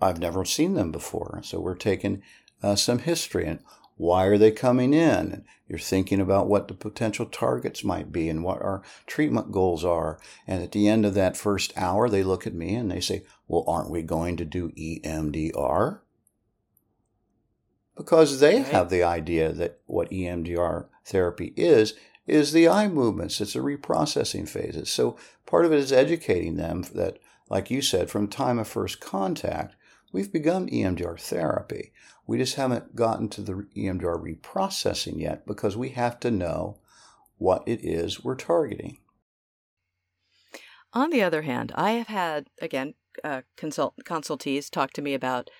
I've 0.01 0.21
never 0.21 0.45
seen 0.45 0.75
them 0.75 0.93
before. 0.93 1.41
So 1.43 1.61
we're 1.61 1.75
taking 1.75 2.23
uh, 2.63 2.77
some 2.77 3.01
history 3.01 3.47
and 3.47 3.61
why 3.97 4.27
are 4.27 4.39
they 4.39 4.53
coming 4.53 4.95
in? 4.95 5.45
You're 5.67 5.81
thinking 5.81 6.21
about 6.21 6.47
what 6.47 6.69
the 6.69 6.75
potential 6.75 7.27
targets 7.27 7.83
might 7.83 8.13
be 8.13 8.29
and 8.29 8.45
what 8.45 8.63
our 8.63 8.83
treatment 9.07 9.51
goals 9.51 9.85
are. 9.85 10.21
And 10.47 10.63
at 10.63 10.71
the 10.71 10.89
end 10.89 11.05
of 11.05 11.15
that 11.15 11.37
first 11.37 11.73
hour, 11.77 12.09
they 12.09 12.23
look 12.23 12.47
at 12.47 12.55
me 12.55 12.77
and 12.77 12.91
they 12.91 13.01
say, 13.01 13.25
Well, 13.49 13.65
aren't 13.67 13.91
we 13.91 14.03
going 14.03 14.37
to 14.37 14.45
do 14.45 14.71
EMDR? 14.71 15.99
Because 17.99 18.39
they 18.39 18.59
right. 18.59 18.67
have 18.67 18.89
the 18.89 19.03
idea 19.03 19.53
that 19.53 19.81
what 19.87 20.11
EMDR 20.11 20.87
therapy 21.05 21.53
is, 21.57 21.95
is 22.29 22.53
the 22.53 22.69
eye 22.69 22.87
movements. 22.87 23.41
It's 23.41 23.57
a 23.57 23.61
reprocessing 23.61 24.49
phases. 24.49 24.89
So 24.89 25.17
part 25.47 25.65
of 25.65 25.73
it 25.73 25.81
is 25.81 25.93
educating 25.93 26.57
them 26.57 26.85
that, 26.95 27.19
like 27.51 27.71
you 27.71 27.83
said, 27.83 28.09
from 28.09 28.29
time 28.29 28.61
of 28.61 28.69
first 28.69 29.01
contact, 29.01 29.75
we've 30.13 30.33
begun 30.33 30.71
EMDR 30.71 31.19
therapy. 31.19 31.93
We 32.25 32.39
just 32.39 32.55
haven't 32.55 32.95
gotten 32.95 33.29
to 33.31 33.43
the 33.43 33.67
EMDR 33.77 34.23
reprocessing 34.23 35.21
yet 35.21 35.45
because 35.45 35.77
we 35.77 35.89
have 35.91 36.21
to 36.21 36.31
know 36.31 36.79
what 37.39 37.65
it 37.67 37.85
is 37.85 38.23
we're 38.23 38.37
targeting. 38.37 38.99
On 40.93 41.11
the 41.11 41.23
other 41.23 41.43
hand, 41.43 41.73
I 41.75 41.93
have 41.93 42.07
had, 42.07 42.47
again, 42.63 42.95
uh, 43.25 43.43
consult- 43.57 43.95
consultees 44.05 44.71
talk 44.71 44.93
to 44.93 45.03
me 45.03 45.15
about 45.15 45.51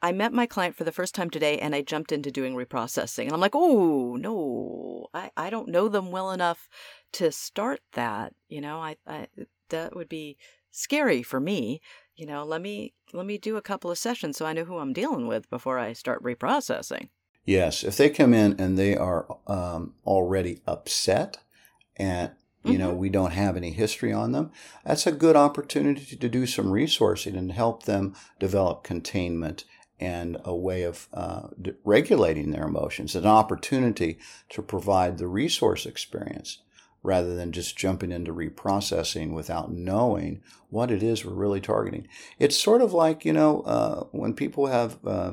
I 0.00 0.12
met 0.12 0.32
my 0.32 0.46
client 0.46 0.76
for 0.76 0.84
the 0.84 0.92
first 0.92 1.14
time 1.14 1.30
today 1.30 1.58
and 1.58 1.74
I 1.74 1.82
jumped 1.82 2.12
into 2.12 2.30
doing 2.30 2.54
reprocessing. 2.54 3.24
And 3.24 3.32
I'm 3.32 3.40
like, 3.40 3.54
oh, 3.54 4.16
no, 4.16 5.08
I, 5.12 5.30
I 5.36 5.50
don't 5.50 5.68
know 5.68 5.88
them 5.88 6.10
well 6.10 6.30
enough 6.30 6.68
to 7.12 7.32
start 7.32 7.80
that. 7.92 8.32
You 8.48 8.60
know, 8.60 8.80
I, 8.80 8.96
I 9.06 9.26
that 9.70 9.96
would 9.96 10.08
be 10.08 10.36
scary 10.70 11.22
for 11.22 11.40
me 11.40 11.80
you 12.18 12.26
know, 12.26 12.44
let 12.44 12.60
me 12.60 12.92
let 13.12 13.24
me 13.24 13.38
do 13.38 13.56
a 13.56 13.62
couple 13.62 13.90
of 13.90 13.96
sessions 13.96 14.36
so 14.36 14.44
I 14.44 14.52
know 14.52 14.64
who 14.64 14.78
I'm 14.78 14.92
dealing 14.92 15.28
with 15.28 15.48
before 15.48 15.78
I 15.78 15.92
start 15.92 16.22
reprocessing. 16.22 17.10
Yes, 17.44 17.84
if 17.84 17.96
they 17.96 18.10
come 18.10 18.34
in 18.34 18.60
and 18.60 18.76
they 18.76 18.96
are 18.96 19.38
um, 19.46 19.94
already 20.04 20.60
upset, 20.66 21.38
and 21.96 22.32
you 22.64 22.72
mm-hmm. 22.72 22.80
know 22.80 22.92
we 22.92 23.08
don't 23.08 23.30
have 23.30 23.56
any 23.56 23.70
history 23.70 24.12
on 24.12 24.32
them, 24.32 24.50
that's 24.84 25.06
a 25.06 25.12
good 25.12 25.36
opportunity 25.36 26.16
to 26.16 26.28
do 26.28 26.44
some 26.44 26.66
resourcing 26.66 27.38
and 27.38 27.52
help 27.52 27.84
them 27.84 28.16
develop 28.40 28.82
containment 28.82 29.64
and 30.00 30.36
a 30.44 30.54
way 30.54 30.82
of 30.82 31.08
uh, 31.12 31.48
regulating 31.84 32.50
their 32.50 32.64
emotions, 32.64 33.14
an 33.14 33.26
opportunity 33.26 34.18
to 34.50 34.62
provide 34.62 35.18
the 35.18 35.26
resource 35.26 35.86
experience 35.86 36.58
rather 37.02 37.34
than 37.34 37.52
just 37.52 37.76
jumping 37.76 38.12
into 38.12 38.32
reprocessing 38.32 39.32
without 39.32 39.72
knowing 39.72 40.42
what 40.68 40.90
it 40.90 41.02
is 41.02 41.24
we're 41.24 41.32
really 41.32 41.60
targeting. 41.60 42.06
It's 42.38 42.56
sort 42.56 42.82
of 42.82 42.92
like, 42.92 43.24
you 43.24 43.32
know, 43.32 43.62
uh, 43.62 44.04
when 44.10 44.34
people 44.34 44.66
have 44.66 44.98
uh, 45.06 45.32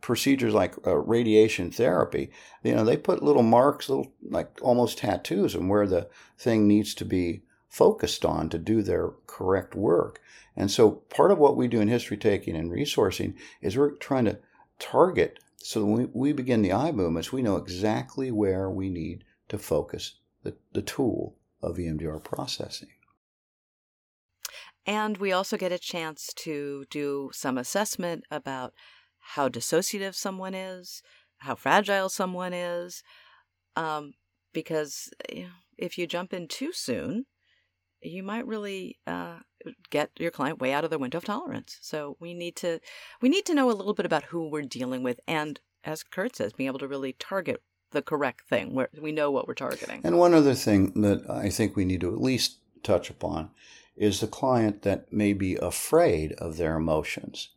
procedures 0.00 0.54
like 0.54 0.74
uh, 0.86 0.96
radiation 0.96 1.70
therapy, 1.70 2.30
you 2.62 2.74
know, 2.74 2.84
they 2.84 2.96
put 2.96 3.22
little 3.22 3.42
marks, 3.42 3.88
little 3.88 4.12
like 4.22 4.58
almost 4.62 4.98
tattoos, 4.98 5.54
and 5.54 5.68
where 5.68 5.86
the 5.86 6.08
thing 6.38 6.68
needs 6.68 6.94
to 6.94 7.04
be 7.04 7.42
focused 7.72 8.24
on 8.24 8.48
to 8.50 8.58
do 8.58 8.82
their 8.82 9.12
correct 9.26 9.74
work. 9.74 10.20
And 10.54 10.70
so 10.70 10.90
part 10.90 11.30
of 11.30 11.38
what 11.38 11.56
we 11.56 11.68
do 11.68 11.80
in 11.80 11.88
history 11.88 12.16
taking 12.16 12.54
and 12.54 12.70
resourcing 12.70 13.34
is 13.60 13.76
we're 13.76 13.92
trying 13.92 14.26
to 14.26 14.38
target 14.78 15.38
so 15.62 15.84
when 15.84 16.10
we 16.12 16.32
begin 16.32 16.62
the 16.62 16.72
eye 16.72 16.90
movements, 16.90 17.32
we 17.32 17.40
know 17.40 17.56
exactly 17.56 18.32
where 18.32 18.68
we 18.68 18.88
need 18.88 19.24
to 19.48 19.58
focus 19.58 20.14
the, 20.42 20.56
the 20.72 20.82
tool 20.82 21.36
of 21.62 21.76
EMDR 21.76 22.22
processing. 22.22 22.88
And 24.84 25.18
we 25.18 25.30
also 25.30 25.56
get 25.56 25.70
a 25.70 25.78
chance 25.78 26.32
to 26.38 26.84
do 26.90 27.30
some 27.32 27.56
assessment 27.56 28.24
about 28.28 28.72
how 29.20 29.48
dissociative 29.48 30.16
someone 30.16 30.54
is, 30.54 31.00
how 31.38 31.54
fragile 31.54 32.08
someone 32.08 32.52
is, 32.52 33.04
um, 33.76 34.14
because 34.52 35.10
if 35.78 35.96
you 35.96 36.08
jump 36.08 36.34
in 36.34 36.48
too 36.48 36.72
soon, 36.72 37.26
you 38.02 38.22
might 38.22 38.46
really 38.46 38.98
uh, 39.06 39.38
get 39.90 40.10
your 40.18 40.30
client 40.30 40.60
way 40.60 40.72
out 40.72 40.84
of 40.84 40.90
their 40.90 40.98
window 40.98 41.18
of 41.18 41.24
tolerance. 41.24 41.78
So 41.80 42.16
we 42.20 42.34
need 42.34 42.56
to 42.56 42.80
we 43.20 43.28
need 43.28 43.46
to 43.46 43.54
know 43.54 43.70
a 43.70 43.72
little 43.72 43.94
bit 43.94 44.06
about 44.06 44.24
who 44.24 44.48
we're 44.48 44.62
dealing 44.62 45.02
with, 45.02 45.20
and 45.26 45.60
as 45.84 46.02
Curt 46.02 46.36
says, 46.36 46.52
being 46.52 46.68
able 46.68 46.78
to 46.80 46.88
really 46.88 47.14
target 47.14 47.62
the 47.90 48.02
correct 48.02 48.48
thing. 48.48 48.74
Where 48.74 48.88
we 49.00 49.12
know 49.12 49.30
what 49.30 49.46
we're 49.46 49.54
targeting. 49.54 50.00
And 50.04 50.18
one 50.18 50.34
other 50.34 50.54
thing 50.54 51.00
that 51.02 51.28
I 51.28 51.48
think 51.50 51.76
we 51.76 51.84
need 51.84 52.00
to 52.02 52.12
at 52.12 52.20
least 52.20 52.58
touch 52.82 53.10
upon 53.10 53.50
is 53.96 54.20
the 54.20 54.26
client 54.26 54.82
that 54.82 55.12
may 55.12 55.32
be 55.32 55.56
afraid 55.56 56.32
of 56.32 56.56
their 56.56 56.76
emotions 56.76 57.50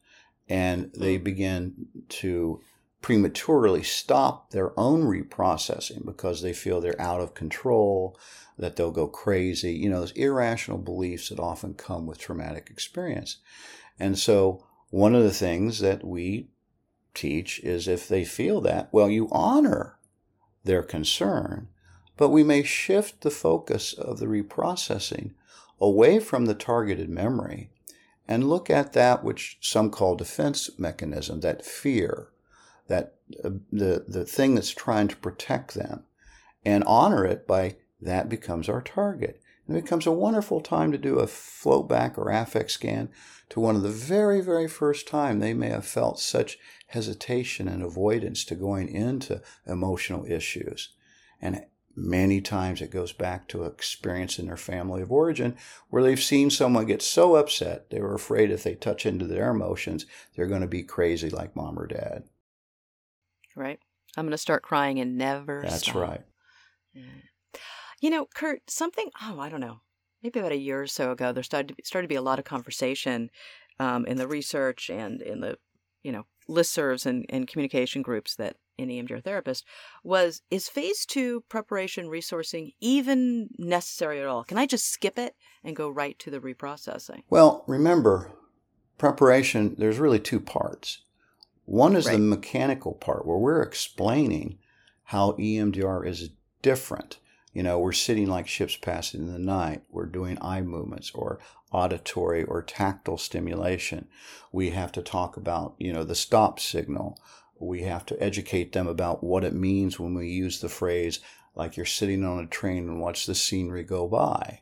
and 0.47 0.91
they 0.93 1.17
hmm. 1.17 1.23
begin 1.23 1.87
to 2.09 2.61
prematurely 3.05 3.83
stop 3.83 4.49
their 4.49 4.71
own 4.79 5.03
reprocessing 5.03 6.03
because 6.03 6.41
they 6.41 6.51
feel 6.51 6.81
they're 6.81 6.99
out 6.99 7.21
of 7.21 7.35
control, 7.35 8.17
that 8.57 8.75
they'll 8.75 8.89
go 8.89 9.05
crazy, 9.05 9.73
you 9.73 9.87
know, 9.87 9.99
those 9.99 10.11
irrational 10.13 10.79
beliefs 10.79 11.29
that 11.29 11.37
often 11.37 11.75
come 11.75 12.07
with 12.07 12.17
traumatic 12.17 12.67
experience. 12.71 13.37
And 13.99 14.17
so, 14.17 14.65
one 14.89 15.13
of 15.13 15.21
the 15.21 15.29
things 15.29 15.81
that 15.81 16.03
we 16.03 16.47
teach 17.13 17.59
is 17.59 17.87
if 17.87 18.07
they 18.07 18.25
feel 18.25 18.59
that, 18.61 18.91
well, 18.91 19.07
you 19.07 19.29
honor 19.31 19.99
their 20.63 20.81
concern, 20.81 21.67
but 22.17 22.29
we 22.29 22.43
may 22.43 22.63
shift 22.63 23.21
the 23.21 23.29
focus 23.29 23.93
of 23.93 24.17
the 24.17 24.25
reprocessing 24.25 25.35
away 25.79 26.19
from 26.19 26.47
the 26.47 26.55
targeted 26.55 27.11
memory 27.11 27.69
and 28.27 28.49
look 28.49 28.67
at 28.71 28.93
that 28.93 29.23
which 29.23 29.59
some 29.61 29.91
call 29.91 30.15
defense 30.15 30.71
mechanism, 30.79 31.41
that 31.41 31.63
fear, 31.63 32.29
that 32.87 33.15
uh, 33.43 33.49
the, 33.71 34.05
the 34.07 34.25
thing 34.25 34.55
that's 34.55 34.71
trying 34.71 35.07
to 35.07 35.15
protect 35.17 35.73
them, 35.73 36.03
and 36.63 36.83
honor 36.85 37.25
it 37.25 37.47
by 37.47 37.75
that 38.01 38.29
becomes 38.29 38.69
our 38.69 38.81
target. 38.81 39.41
And 39.67 39.77
it 39.77 39.83
becomes 39.83 40.05
a 40.05 40.11
wonderful 40.11 40.61
time 40.61 40.91
to 40.91 40.97
do 40.97 41.19
a 41.19 41.27
float 41.27 41.89
back 41.89 42.17
or 42.17 42.29
affect 42.29 42.71
scan 42.71 43.09
to 43.49 43.59
one 43.59 43.75
of 43.75 43.81
the 43.81 43.89
very, 43.89 44.41
very 44.41 44.67
first 44.67 45.07
time 45.07 45.39
they 45.39 45.53
may 45.53 45.69
have 45.69 45.85
felt 45.85 46.19
such 46.19 46.57
hesitation 46.87 47.67
and 47.67 47.81
avoidance 47.81 48.43
to 48.45 48.55
going 48.55 48.89
into 48.89 49.41
emotional 49.65 50.25
issues. 50.25 50.89
And 51.41 51.65
many 51.95 52.41
times 52.41 52.81
it 52.81 52.91
goes 52.91 53.13
back 53.13 53.47
to 53.47 53.63
experience 53.63 54.37
in 54.37 54.47
their 54.47 54.57
family 54.57 55.01
of 55.01 55.11
origin 55.11 55.55
where 55.89 56.03
they've 56.03 56.21
seen 56.21 56.49
someone 56.49 56.85
get 56.85 57.01
so 57.01 57.35
upset 57.35 57.89
they 57.89 58.01
were 58.01 58.15
afraid 58.15 58.51
if 58.51 58.63
they 58.63 58.75
touch 58.75 59.05
into 59.05 59.25
their 59.25 59.49
emotions, 59.49 60.05
they're 60.35 60.47
going 60.47 60.61
to 60.61 60.67
be 60.67 60.83
crazy 60.83 61.29
like 61.29 61.55
mom 61.55 61.79
or 61.79 61.87
dad. 61.87 62.23
Right. 63.55 63.79
I'm 64.17 64.25
going 64.25 64.31
to 64.31 64.37
start 64.37 64.63
crying 64.63 64.99
and 64.99 65.17
never 65.17 65.61
That's 65.61 65.81
stop. 65.81 65.95
right. 65.95 66.21
You 68.01 68.09
know, 68.09 68.27
Curt, 68.33 68.61
something, 68.69 69.09
oh, 69.21 69.39
I 69.39 69.49
don't 69.49 69.59
know, 69.59 69.81
maybe 70.21 70.39
about 70.39 70.51
a 70.51 70.57
year 70.57 70.81
or 70.81 70.87
so 70.87 71.11
ago, 71.11 71.31
there 71.31 71.43
started 71.43 71.69
to 71.69 71.73
be, 71.75 71.83
started 71.83 72.07
to 72.07 72.11
be 72.11 72.15
a 72.15 72.21
lot 72.21 72.39
of 72.39 72.45
conversation 72.45 73.29
um, 73.79 74.05
in 74.05 74.17
the 74.17 74.27
research 74.27 74.89
and 74.89 75.21
in 75.21 75.41
the, 75.41 75.57
you 76.03 76.11
know, 76.11 76.25
listservs 76.49 77.05
and, 77.05 77.25
and 77.29 77.47
communication 77.47 78.01
groups 78.01 78.35
that 78.35 78.55
in 78.77 78.89
EMDR 78.89 79.23
therapist 79.23 79.65
was 80.03 80.41
is 80.51 80.67
phase 80.67 81.05
two 81.05 81.43
preparation 81.49 82.07
resourcing 82.07 82.73
even 82.79 83.49
necessary 83.57 84.19
at 84.19 84.27
all? 84.27 84.43
Can 84.43 84.57
I 84.57 84.65
just 84.65 84.91
skip 84.91 85.17
it 85.17 85.35
and 85.63 85.75
go 85.75 85.89
right 85.89 86.17
to 86.19 86.29
the 86.29 86.39
reprocessing? 86.39 87.23
Well, 87.29 87.63
remember, 87.67 88.31
preparation, 88.97 89.75
there's 89.77 89.99
really 89.99 90.19
two 90.19 90.39
parts. 90.39 91.04
One 91.65 91.95
is 91.95 92.05
right. 92.05 92.13
the 92.13 92.19
mechanical 92.19 92.93
part 92.93 93.25
where 93.25 93.37
we're 93.37 93.63
explaining 93.63 94.59
how 95.05 95.33
EMDR 95.33 96.07
is 96.07 96.29
different. 96.61 97.17
You 97.53 97.63
know, 97.63 97.79
we're 97.79 97.91
sitting 97.93 98.27
like 98.27 98.47
ships 98.47 98.75
passing 98.75 99.21
in 99.21 99.33
the 99.33 99.39
night. 99.39 99.83
We're 99.89 100.05
doing 100.05 100.37
eye 100.41 100.61
movements 100.61 101.11
or 101.15 101.39
auditory 101.71 102.43
or 102.43 102.61
tactile 102.61 103.17
stimulation. 103.17 104.07
We 104.51 104.71
have 104.71 104.91
to 104.93 105.01
talk 105.01 105.37
about, 105.37 105.75
you 105.77 105.91
know, 105.93 106.03
the 106.03 106.15
stop 106.15 106.59
signal. 106.59 107.19
We 107.57 107.81
have 107.83 108.05
to 108.07 108.21
educate 108.21 108.73
them 108.73 108.87
about 108.87 109.23
what 109.23 109.43
it 109.43 109.53
means 109.53 109.99
when 109.99 110.13
we 110.13 110.27
use 110.27 110.59
the 110.59 110.69
phrase, 110.69 111.19
like 111.55 111.77
you're 111.77 111.85
sitting 111.85 112.25
on 112.25 112.43
a 112.43 112.47
train 112.47 112.89
and 112.89 112.99
watch 112.99 113.25
the 113.25 113.35
scenery 113.35 113.83
go 113.83 114.07
by. 114.07 114.59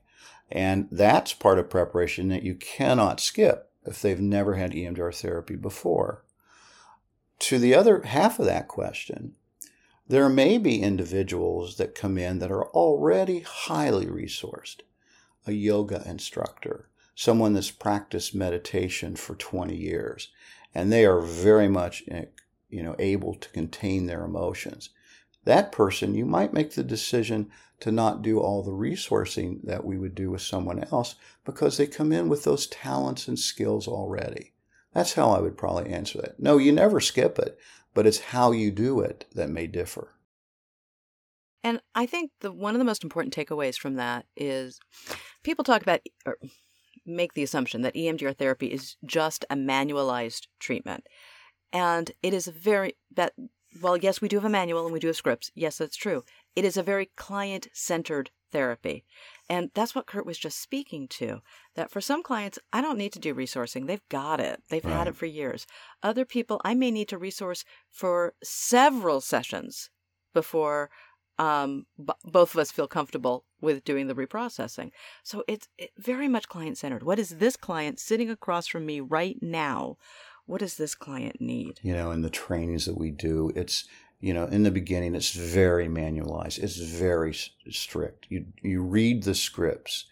And 0.52 0.88
that's 0.92 1.34
part 1.34 1.58
of 1.58 1.70
preparation 1.70 2.30
that 2.30 2.44
you 2.44 2.54
cannot 2.56 3.20
skip 3.20 3.72
if 3.86 4.02
they've 4.02 4.22
never 4.22 4.54
had 4.54 4.72
EMDR 4.72 5.16
therapy 5.16 5.56
before. 5.56 6.24
To 7.48 7.60
the 7.60 7.76
other 7.76 8.04
half 8.04 8.40
of 8.40 8.46
that 8.46 8.68
question, 8.68 9.36
there 10.08 10.30
may 10.30 10.58
be 10.58 10.82
individuals 10.82 11.76
that 11.76 11.94
come 11.94 12.18
in 12.18 12.40
that 12.40 12.52
are 12.52 12.68
already 12.70 13.42
highly 13.42 14.06
resourced. 14.06 14.82
A 15.46 15.52
yoga 15.52 16.02
instructor, 16.06 16.90
someone 17.16 17.54
that's 17.54 17.70
practiced 17.70 18.34
meditation 18.34 19.18
for 19.18 19.36
20 19.36 19.76
years 19.76 20.30
and 20.74 20.92
they 20.92 21.06
are 21.06 21.20
very 21.20 21.68
much 21.68 22.04
eh, 22.08 22.26
you 22.70 22.82
know 22.82 22.96
able 22.98 23.36
to 23.36 23.50
contain 23.50 24.06
their 24.06 24.24
emotions 24.24 24.90
that 25.44 25.72
person 25.72 26.16
you 26.16 26.26
might 26.26 26.54
make 26.54 26.74
the 26.74 26.84
decision 26.84 27.52
to 27.80 27.92
not 27.92 28.22
do 28.22 28.40
all 28.40 28.64
the 28.64 28.72
resourcing 28.72 29.62
that 29.64 29.86
we 29.86 29.98
would 29.98 30.16
do 30.16 30.32
with 30.32 30.42
someone 30.42 30.84
else 30.86 31.16
because 31.46 31.78
they 31.78 31.86
come 31.86 32.12
in 32.12 32.30
with 32.30 32.44
those 32.44 32.68
talents 32.68 33.28
and 33.28 33.38
skills 33.38 33.88
already 33.88 34.53
that's 34.94 35.14
how 35.14 35.30
i 35.32 35.40
would 35.40 35.58
probably 35.58 35.92
answer 35.92 36.22
that 36.22 36.40
no 36.40 36.58
you 36.58 36.72
never 36.72 37.00
skip 37.00 37.38
it 37.40 37.58
but 37.94 38.08
it's 38.08 38.20
how 38.20 38.52
you 38.52 38.72
do 38.72 39.00
it 39.00 39.26
that 39.34 39.50
may 39.50 39.68
differ 39.68 40.10
And 41.64 41.80
I 41.96 42.06
think 42.06 42.32
the 42.42 42.52
one 42.52 42.76
of 42.76 42.80
the 42.80 42.86
most 42.86 43.04
important 43.04 43.34
takeaways 43.34 43.78
from 43.78 43.96
that 43.96 44.26
is 44.36 44.80
people 45.44 45.64
talk 45.64 45.82
about 45.82 46.02
or 46.26 46.38
make 47.06 47.34
the 47.34 47.44
assumption 47.44 47.82
that 47.82 47.96
EMDR 47.96 48.38
therapy 48.38 48.68
is 48.68 48.96
just 49.06 49.46
a 49.50 49.56
manualized 49.56 50.48
treatment. 50.60 51.08
And 51.72 52.12
it 52.22 52.34
is 52.34 52.48
a 52.48 52.52
very 52.52 52.98
that 53.16 53.34
well, 53.82 53.98
yes, 53.98 54.22
we 54.22 54.28
do 54.28 54.38
have 54.38 54.46
a 54.46 54.50
manual 54.50 54.84
and 54.86 54.94
we 54.94 55.00
do 55.00 55.08
have 55.08 55.16
scripts. 55.16 55.52
Yes, 55.56 55.78
that's 55.78 55.98
true. 55.98 56.24
It 56.56 56.64
is 56.64 56.78
a 56.78 56.84
very 56.84 57.10
client 57.16 57.68
centered 57.74 58.30
therapy. 58.52 59.04
And 59.50 59.72
that's 59.74 59.94
what 59.94 60.08
Curt 60.08 60.26
was 60.26 60.38
just 60.38 60.62
speaking 60.62 61.08
to. 61.10 61.42
That 61.76 61.92
for 61.92 62.02
some 62.02 62.24
clients, 62.24 62.60
I 62.72 62.82
don't 62.82 62.98
need 62.98 63.14
to 63.14 63.20
do 63.20 63.36
resourcing. 63.36 63.88
They've 63.88 64.08
got 64.10 64.40
it, 64.40 64.62
they've 64.70 64.84
right. 64.84 64.94
had 64.94 65.08
it 65.08 65.16
for 65.16 65.26
years. 65.26 65.66
Other 66.02 66.26
people, 66.26 66.62
I 66.64 66.74
may 66.74 66.92
need 66.92 67.10
to 67.10 67.18
resource 67.18 67.66
for 67.90 68.34
several 68.44 69.22
sessions 69.22 69.90
before 70.34 70.90
um, 71.40 71.86
b- 72.04 72.14
both 72.24 72.54
of 72.54 72.60
us 72.60 72.72
feel 72.72 72.88
comfortable 72.88 73.46
with 73.62 73.84
doing 73.84 74.08
the 74.08 74.16
reprocessing. 74.16 74.92
So 75.24 75.44
it's 75.48 75.68
it, 75.78 75.92
very 75.98 76.28
much 76.28 76.48
client 76.48 76.78
centered. 76.78 77.04
What 77.04 77.20
is 77.20 77.30
this 77.30 77.58
client 77.58 78.00
sitting 78.00 78.30
across 78.30 78.68
from 78.68 78.86
me 78.86 79.00
right 79.00 79.38
now? 79.42 79.98
What 80.46 80.60
does 80.60 80.76
this 80.76 80.94
client 80.94 81.40
need? 81.40 81.80
You 81.82 81.94
know, 81.94 82.12
in 82.12 82.22
the 82.22 82.30
trainings 82.30 82.86
that 82.86 82.98
we 82.98 83.12
do, 83.12 83.52
it's 83.56 83.86
you 84.24 84.34
know, 84.34 84.46
in 84.46 84.64
the 84.64 84.72
beginning, 84.72 85.16
it's 85.16 85.34
very 85.34 85.90
manualized. 85.90 86.58
It's 86.58 86.78
very 86.78 87.34
strict. 87.34 88.26
You 88.30 88.46
you 88.62 88.82
read 88.82 89.24
the 89.24 89.36
scripts. 89.36 90.06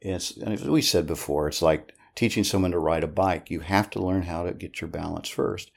It's 0.00 0.38
as 0.38 0.62
we 0.64 0.80
said 0.80 1.08
before. 1.08 1.48
It's 1.48 1.60
like 1.60 1.92
teaching 2.14 2.44
someone 2.44 2.70
to 2.70 2.78
ride 2.78 3.02
a 3.02 3.08
bike. 3.08 3.50
You 3.50 3.58
have 3.58 3.90
to 3.90 4.00
learn 4.00 4.22
how 4.22 4.44
to 4.44 4.52
get 4.52 4.80
your 4.80 4.86
balance 4.86 5.28
first. 5.28 5.72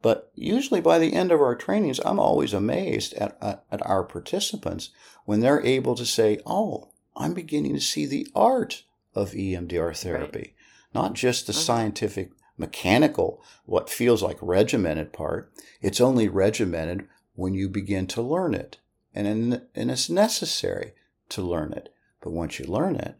But 0.00 0.32
usually 0.36 0.80
by 0.80 0.98
the 0.98 1.12
end 1.12 1.30
of 1.30 1.42
our 1.42 1.54
trainings, 1.54 2.00
I'm 2.02 2.18
always 2.18 2.54
amazed 2.54 3.12
at, 3.14 3.36
at, 3.42 3.62
at, 3.70 3.84
our 3.86 4.04
participants 4.04 4.88
when 5.26 5.40
they're 5.40 5.60
able 5.60 5.96
to 5.96 6.06
say, 6.06 6.40
Oh, 6.46 6.88
I'm 7.14 7.34
beginning 7.34 7.74
to 7.74 7.80
see 7.80 8.06
the 8.06 8.26
art 8.34 8.84
of 9.14 9.32
EMDR 9.32 9.94
therapy, 9.94 10.38
right. 10.38 10.54
not 10.94 11.12
just 11.12 11.46
the 11.46 11.52
mm-hmm. 11.52 11.60
scientific, 11.60 12.30
mechanical, 12.56 13.42
what 13.66 13.90
feels 13.90 14.22
like 14.22 14.38
regimented 14.40 15.12
part. 15.12 15.52
It's 15.82 16.00
only 16.00 16.26
regimented 16.26 17.06
when 17.38 17.54
you 17.54 17.68
begin 17.68 18.06
to 18.08 18.20
learn 18.20 18.52
it. 18.52 18.78
And, 19.14 19.26
in, 19.26 19.62
and 19.74 19.90
it's 19.90 20.10
necessary 20.10 20.92
to 21.28 21.40
learn 21.40 21.72
it. 21.72 21.94
But 22.20 22.32
once 22.32 22.58
you 22.58 22.66
learn 22.66 22.96
it, 22.96 23.14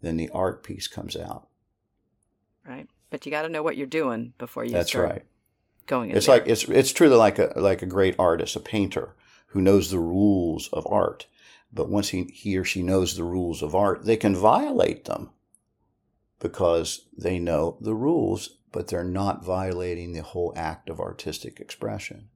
then 0.00 0.16
the 0.16 0.30
art 0.30 0.62
piece 0.62 0.86
comes 0.86 1.16
out. 1.16 1.48
Right. 2.66 2.88
But 3.10 3.26
you 3.26 3.30
got 3.32 3.42
to 3.42 3.48
know 3.48 3.62
what 3.62 3.76
you're 3.76 3.86
doing 3.86 4.34
before 4.38 4.64
you 4.64 4.70
That's 4.70 4.90
start. 4.90 5.10
right 5.10 5.24
going. 5.86 6.10
it's 6.10 6.26
there. 6.26 6.38
like 6.38 6.48
it's 6.48 6.64
it's 6.64 6.92
truly 6.92 7.16
like 7.16 7.38
a 7.38 7.52
like 7.56 7.82
a 7.82 7.86
great 7.86 8.14
artist, 8.18 8.56
a 8.56 8.60
painter 8.60 9.14
who 9.48 9.60
knows 9.60 9.90
the 9.90 9.98
rules 9.98 10.68
of 10.72 10.86
art. 10.90 11.26
But 11.72 11.88
once 11.88 12.10
he, 12.10 12.24
he 12.32 12.56
or 12.56 12.64
she 12.64 12.82
knows 12.82 13.16
the 13.16 13.24
rules 13.24 13.62
of 13.62 13.74
art, 13.74 14.04
they 14.04 14.16
can 14.16 14.34
violate 14.34 15.04
them 15.04 15.30
because 16.38 17.06
they 17.16 17.38
know 17.38 17.76
the 17.80 17.94
rules, 17.94 18.58
but 18.72 18.88
they're 18.88 19.04
not 19.04 19.44
violating 19.44 20.12
the 20.12 20.22
whole 20.22 20.52
act 20.56 20.88
of 20.88 21.00
artistic 21.00 21.58
expression. 21.60 22.28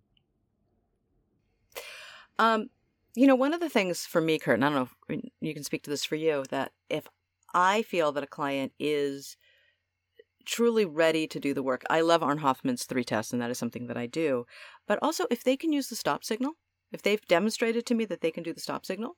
Um, 2.40 2.70
you 3.14 3.26
know, 3.26 3.35
one 3.35 3.52
of 3.52 3.61
the 3.61 3.68
things 3.68 4.06
for 4.06 4.20
me, 4.20 4.38
Curt, 4.38 4.54
and 4.54 4.64
I 4.64 4.70
don't 4.70 4.76
know 4.76 4.88
if 5.11 5.25
you 5.42 5.52
can 5.52 5.62
speak 5.62 5.82
to 5.82 5.90
this 5.90 6.04
for 6.04 6.16
you, 6.16 6.44
that 6.49 6.73
if 6.88 7.06
I 7.54 7.82
feel 7.82 8.12
that 8.12 8.25
a 8.25 8.26
client 8.28 8.73
is 8.78 9.37
truly 10.47 10.87
ready 10.87 11.26
to 11.26 11.38
do 11.38 11.52
the 11.52 11.62
work. 11.62 11.85
I 11.90 12.00
love 12.00 12.23
Arn 12.23 12.38
Hofmann's 12.38 12.85
three 12.85 13.04
tests, 13.04 13.32
and 13.32 13.42
that 13.42 13.50
is 13.50 13.59
something 13.59 13.88
that 13.88 13.99
I 13.99 14.06
do. 14.06 14.47
But 14.88 14.99
also, 15.02 15.26
if 15.30 15.44
they 15.44 15.56
can 15.56 15.70
use 15.73 15.88
the 15.88 15.97
stop 15.97 16.25
signal, 16.25 16.52
if 16.92 17.02
they've 17.02 17.20
demonstrated 17.28 17.85
to 17.87 17.94
me 17.94 18.06
that 18.06 18.23
they 18.23 18.30
can 18.30 18.42
do 18.42 18.54
the 18.54 18.61
stop 18.61 18.87
signal, 18.87 19.16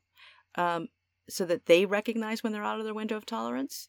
um, 0.57 0.89
so 1.29 1.45
that 1.45 1.67
they 1.67 1.87
recognize 1.87 2.43
when 2.43 2.53
they're 2.53 2.65
out 2.65 2.81
of 2.81 2.85
their 2.85 2.93
window 2.93 3.17
of 3.17 3.25
tolerance, 3.25 3.89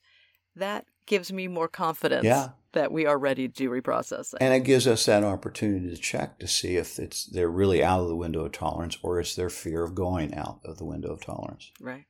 that 0.56 0.86
gives 1.06 1.32
me 1.32 1.48
more 1.48 1.68
confidence 1.68 2.26
yeah. 2.26 2.50
that 2.74 2.92
we 2.92 3.06
are 3.06 3.18
ready 3.18 3.48
to 3.48 3.54
do 3.54 3.70
reprocessing. 3.70 4.36
And 4.42 4.54
it 4.54 4.62
gives 4.62 4.88
us 4.88 5.06
that 5.06 5.24
opportunity 5.24 5.90
to 5.90 5.98
check 5.98 6.40
to 6.40 6.48
see 6.48 6.78
if 6.78 7.00
it's 7.00 7.26
they're 7.26 7.50
really 7.50 7.84
out 7.84 8.02
of 8.02 8.08
the 8.08 8.16
window 8.16 8.46
of 8.46 8.52
tolerance 8.52 8.98
or 9.02 9.20
it's 9.20 9.36
their 9.36 9.50
fear 9.50 9.84
of 9.84 9.96
going 9.96 10.34
out 10.34 10.60
of 10.66 10.78
the 10.78 10.86
window 10.86 11.12
of 11.12 11.22
tolerance. 11.22 11.72
Right. 11.80 12.06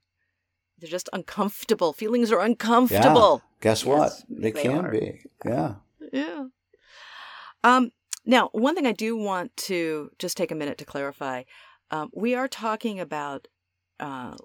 They're 0.80 0.90
just 0.90 1.10
uncomfortable. 1.14 1.94
Feelings 1.94 2.32
are 2.32 2.40
uncomfortable. 2.40 3.42
Yeah. 3.44 3.50
Guess 3.62 3.86
what? 3.86 4.12
They, 4.30 4.52
they, 4.52 4.62
can 4.64 4.86
are. 4.86 4.92
be. 4.92 5.22
Yeah. 5.46 5.76
Yeah. 6.12 6.46
Um, 7.64 7.92
now, 8.26 8.50
one 8.52 8.76
thing 8.76 8.86
I 8.86 8.92
do 8.92 9.16
want 9.16 9.56
to 9.58 10.10
just 10.20 10.36
take 10.36 10.52
a 10.52 10.56
minute 10.56 10.78
to 10.80 10.86
clarify 10.86 11.44
um, 11.94 12.10
we 12.12 12.34
are 12.34 12.48
talking 12.48 13.00
about 13.00 13.48
uh, 14.00 14.36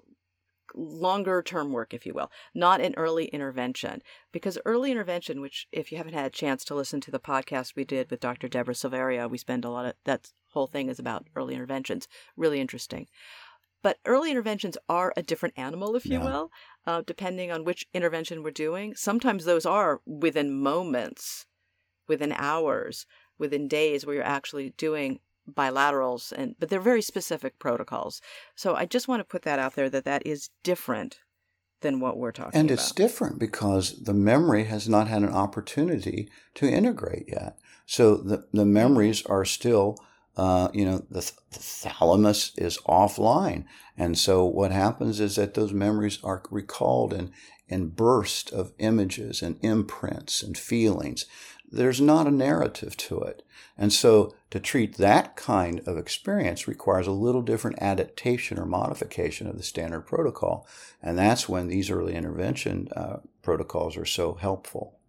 longer 0.75 1.41
term 1.41 1.71
work, 1.71 1.93
if 1.93 2.05
you 2.05 2.13
will, 2.13 2.31
not 2.53 2.81
an 2.81 2.93
early 2.97 3.25
intervention. 3.25 4.01
Because 4.31 4.57
early 4.65 4.91
intervention, 4.91 5.41
which, 5.41 5.67
if 5.71 5.91
you 5.91 5.97
haven't 5.97 6.13
had 6.13 6.25
a 6.25 6.29
chance 6.29 6.63
to 6.65 6.75
listen 6.75 7.01
to 7.01 7.11
the 7.11 7.19
podcast 7.19 7.75
we 7.75 7.83
did 7.83 8.09
with 8.09 8.19
Dr. 8.19 8.47
Deborah 8.47 8.73
Silveria, 8.73 9.29
we 9.29 9.37
spend 9.37 9.65
a 9.65 9.69
lot 9.69 9.85
of 9.85 9.93
that 10.05 10.31
whole 10.49 10.67
thing 10.67 10.89
is 10.89 10.99
about 10.99 11.27
early 11.35 11.55
interventions. 11.55 12.07
Really 12.35 12.59
interesting. 12.59 13.07
But 13.81 13.97
early 14.05 14.29
interventions 14.29 14.77
are 14.89 15.13
a 15.15 15.23
different 15.23 15.57
animal, 15.57 15.95
if 15.95 16.05
you 16.05 16.19
yeah. 16.19 16.23
will, 16.23 16.51
uh, 16.85 17.01
depending 17.05 17.51
on 17.51 17.63
which 17.63 17.87
intervention 17.93 18.43
we're 18.43 18.51
doing. 18.51 18.93
Sometimes 18.95 19.45
those 19.45 19.65
are 19.65 20.01
within 20.05 20.53
moments, 20.53 21.45
within 22.07 22.33
hours, 22.33 23.05
within 23.37 23.69
days 23.69 24.05
where 24.05 24.15
you're 24.15 24.23
actually 24.23 24.71
doing 24.71 25.21
bilaterals 25.55 26.31
and 26.31 26.55
but 26.59 26.69
they're 26.69 26.79
very 26.79 27.01
specific 27.01 27.59
protocols. 27.59 28.21
So 28.55 28.75
I 28.75 28.85
just 28.85 29.07
want 29.07 29.19
to 29.21 29.25
put 29.25 29.43
that 29.43 29.59
out 29.59 29.75
there 29.75 29.89
that 29.89 30.05
that 30.05 30.25
is 30.25 30.49
different 30.63 31.19
than 31.81 31.99
what 31.99 32.17
we're 32.17 32.31
talking 32.31 32.59
and 32.59 32.69
about. 32.69 32.71
And 32.71 32.79
it's 32.79 32.91
different 32.91 33.39
because 33.39 34.03
the 34.03 34.13
memory 34.13 34.65
has 34.65 34.89
not 34.89 35.07
had 35.07 35.21
an 35.21 35.33
opportunity 35.33 36.29
to 36.55 36.69
integrate 36.69 37.25
yet. 37.27 37.57
So 37.85 38.15
the, 38.15 38.45
the 38.51 38.65
memories 38.65 39.25
are 39.25 39.45
still 39.45 39.97
uh, 40.39 40.69
you 40.73 40.85
know, 40.85 40.99
the, 41.09 41.19
th- 41.19 41.33
the, 41.51 41.59
thalamus 41.59 42.53
is 42.57 42.77
offline. 42.87 43.65
And 43.97 44.17
so 44.17 44.45
what 44.45 44.71
happens 44.71 45.19
is 45.19 45.35
that 45.35 45.53
those 45.53 45.73
memories 45.73 46.17
are 46.23 46.41
recalled 46.49 47.13
in, 47.13 47.33
in 47.67 47.89
bursts 47.89 48.49
of 48.49 48.71
images 48.79 49.41
and 49.41 49.57
imprints 49.61 50.41
and 50.41 50.57
feelings. 50.57 51.25
There's 51.71 52.01
not 52.01 52.27
a 52.27 52.31
narrative 52.31 52.97
to 52.97 53.19
it. 53.21 53.43
And 53.77 53.93
so 53.93 54.33
to 54.49 54.59
treat 54.59 54.97
that 54.97 55.35
kind 55.35 55.81
of 55.85 55.97
experience 55.97 56.67
requires 56.67 57.07
a 57.07 57.11
little 57.11 57.41
different 57.41 57.81
adaptation 57.81 58.57
or 58.57 58.65
modification 58.65 59.47
of 59.47 59.57
the 59.57 59.63
standard 59.63 60.01
protocol. 60.01 60.67
And 61.01 61.17
that's 61.17 61.47
when 61.47 61.67
these 61.67 61.91
early 61.91 62.15
intervention 62.15 62.89
uh, 62.95 63.17
protocols 63.41 63.97
are 63.97 64.05
so 64.05 64.33
helpful. 64.33 64.99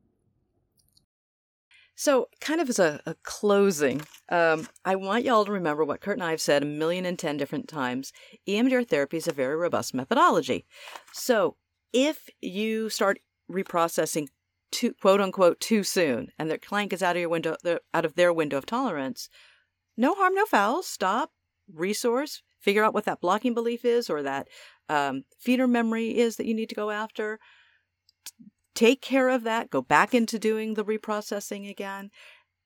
So, 1.96 2.30
kind 2.40 2.62
of 2.62 2.70
as 2.70 2.78
a, 2.78 2.98
a 3.04 3.14
closing, 3.24 4.00
um, 4.30 4.66
I 4.86 4.96
want 4.96 5.22
y'all 5.22 5.44
to 5.44 5.52
remember 5.52 5.84
what 5.84 6.00
Curt 6.00 6.16
and 6.16 6.24
I 6.24 6.30
have 6.30 6.40
said 6.40 6.62
a 6.62 6.66
million 6.66 7.04
and 7.04 7.18
ten 7.18 7.36
different 7.36 7.68
times. 7.68 8.10
EMDR 8.48 8.88
therapy 8.88 9.18
is 9.18 9.28
a 9.28 9.32
very 9.32 9.54
robust 9.54 9.92
methodology. 9.92 10.64
So, 11.12 11.56
if 11.92 12.30
you 12.40 12.88
start 12.88 13.18
reprocessing 13.52 14.28
too 14.70 14.94
quote 15.00 15.20
unquote 15.20 15.60
too 15.60 15.82
soon, 15.82 16.28
and 16.38 16.50
their 16.50 16.58
client 16.58 16.90
gets 16.90 17.02
out 17.02 17.16
of 17.16 17.20
your 17.20 17.28
window, 17.28 17.56
out 17.94 18.04
of 18.04 18.14
their 18.14 18.32
window 18.32 18.58
of 18.58 18.66
tolerance, 18.66 19.28
no 19.96 20.14
harm, 20.14 20.34
no 20.34 20.46
foul. 20.46 20.82
Stop, 20.82 21.32
resource, 21.72 22.42
figure 22.60 22.84
out 22.84 22.94
what 22.94 23.04
that 23.04 23.20
blocking 23.20 23.54
belief 23.54 23.84
is 23.84 24.10
or 24.10 24.22
that 24.22 24.48
um, 24.88 25.24
feeder 25.38 25.66
memory 25.66 26.18
is 26.18 26.36
that 26.36 26.46
you 26.46 26.54
need 26.54 26.68
to 26.68 26.74
go 26.74 26.90
after 26.90 27.38
take 28.74 29.02
care 29.02 29.28
of 29.28 29.42
that, 29.44 29.68
go 29.68 29.82
back 29.82 30.14
into 30.14 30.38
doing 30.38 30.72
the 30.72 30.84
reprocessing 30.84 31.68
again. 31.68 32.10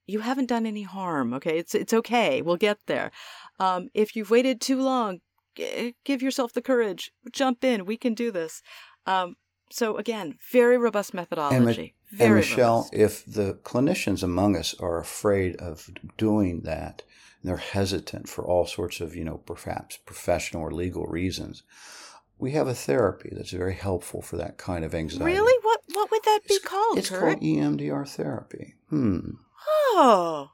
You 0.07 0.21
haven't 0.21 0.47
done 0.49 0.64
any 0.64 0.83
harm, 0.83 1.35
okay? 1.35 1.59
It's 1.59 1.75
it's 1.75 1.93
okay. 1.93 2.40
We'll 2.40 2.57
get 2.57 2.79
there. 2.87 3.11
Um, 3.59 3.88
if 3.95 4.14
you've 4.14 4.31
waited 4.31 4.61
too 4.61 4.81
long, 4.81 5.21
g- 5.57 5.97
give 6.05 6.23
yourself 6.23 6.53
the 6.53 6.62
courage. 6.62 7.11
Jump 7.33 7.64
in. 7.64 7.85
We 7.85 7.97
can 7.97 8.14
do 8.14 8.31
this. 8.31 8.62
Um, 9.07 9.35
so 9.74 9.96
again, 9.96 10.38
very 10.50 10.78
robust 10.78 11.14
methodology. 11.14 11.94
And, 12.10 12.18
very 12.18 12.28
and 12.28 12.34
Michelle, 12.34 12.88
robust. 12.92 12.94
if 12.94 13.24
the 13.24 13.54
clinicians 13.62 14.22
among 14.22 14.56
us 14.56 14.74
are 14.80 14.98
afraid 14.98 15.56
of 15.56 15.90
doing 16.16 16.60
that, 16.62 17.02
they're 17.42 17.56
hesitant 17.56 18.28
for 18.28 18.44
all 18.44 18.66
sorts 18.66 19.00
of, 19.00 19.14
you 19.14 19.24
know, 19.24 19.38
perhaps 19.38 19.96
professional 19.98 20.62
or 20.62 20.70
legal 20.70 21.06
reasons 21.06 21.62
we 22.38 22.52
have 22.52 22.66
a 22.66 22.74
therapy 22.74 23.30
that's 23.32 23.50
very 23.50 23.74
helpful 23.74 24.20
for 24.20 24.37
that 24.37 24.58
kind 24.58 24.84
of 24.84 24.94
anxiety. 24.94 25.24
Really? 25.24 25.58
What 25.62 25.80
what 25.94 26.10
would 26.10 26.22
that 26.24 26.40
be 26.48 26.54
it's, 26.54 26.64
called? 26.64 26.98
It's 26.98 27.08
Curt? 27.08 27.20
called 27.20 27.42
EMDR 27.42 28.08
therapy. 28.08 28.74
Hmm. 28.90 29.30
Oh. 29.66 30.50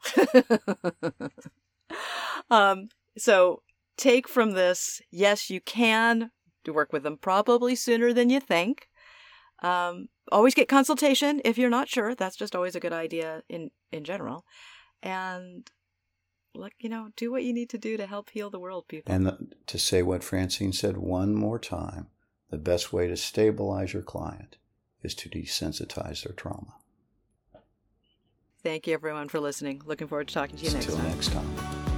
um. 2.51 2.89
So 3.17 3.63
take 3.97 4.29
from 4.29 4.53
this. 4.53 5.01
Yes, 5.11 5.51
you 5.51 5.61
can 5.61 6.31
do 6.65 6.73
work 6.73 6.93
with 6.93 7.03
them 7.03 7.17
probably 7.17 7.75
sooner 7.75 8.13
than 8.13 8.31
you 8.31 8.41
think. 8.41 8.89
Um. 9.63 10.09
Always 10.33 10.55
get 10.55 10.69
consultation 10.69 11.41
if 11.45 11.59
you're 11.59 11.71
not 11.71 11.89
sure. 11.89 12.15
That's 12.15 12.37
just 12.37 12.55
always 12.55 12.77
a 12.77 12.81
good 12.81 12.93
idea 12.93 13.43
in 13.49 13.71
in 13.91 14.05
general. 14.05 14.45
And 15.03 15.69
like 16.55 16.75
you 16.79 16.89
know, 16.89 17.09
do 17.17 17.31
what 17.31 17.43
you 17.43 17.53
need 17.53 17.71
to 17.71 17.79
do 17.79 17.97
to 17.97 18.07
help 18.07 18.31
heal 18.31 18.51
the 18.51 18.61
world, 18.61 18.87
people. 18.89 19.13
And 19.13 19.27
the, 19.27 19.39
to 19.67 19.79
say 19.79 20.03
what 20.03 20.23
Francine 20.23 20.73
said 20.73 20.97
one 20.97 21.35
more 21.35 21.59
time, 21.59 22.09
the 22.51 22.59
best 22.59 22.93
way 22.93 23.09
to 23.09 23.17
stabilize 23.17 23.93
your 23.93 24.03
client 24.03 24.57
is 25.03 25.15
to 25.17 25.29
desensitize 25.29 26.25
their 26.25 26.35
trauma. 26.35 26.75
Thank 28.63 28.87
you, 28.87 28.95
everyone, 28.95 29.29
for 29.29 29.41
listening. 29.41 29.81
Looking 29.87 30.07
forward 30.07 30.29
to 30.29 30.35
talking 30.35 30.57
to 30.57 30.65
you 30.65 30.71
next 30.73 30.87
Until 30.87 30.99
time. 30.99 31.11
next 31.11 31.33
time. 31.33 31.90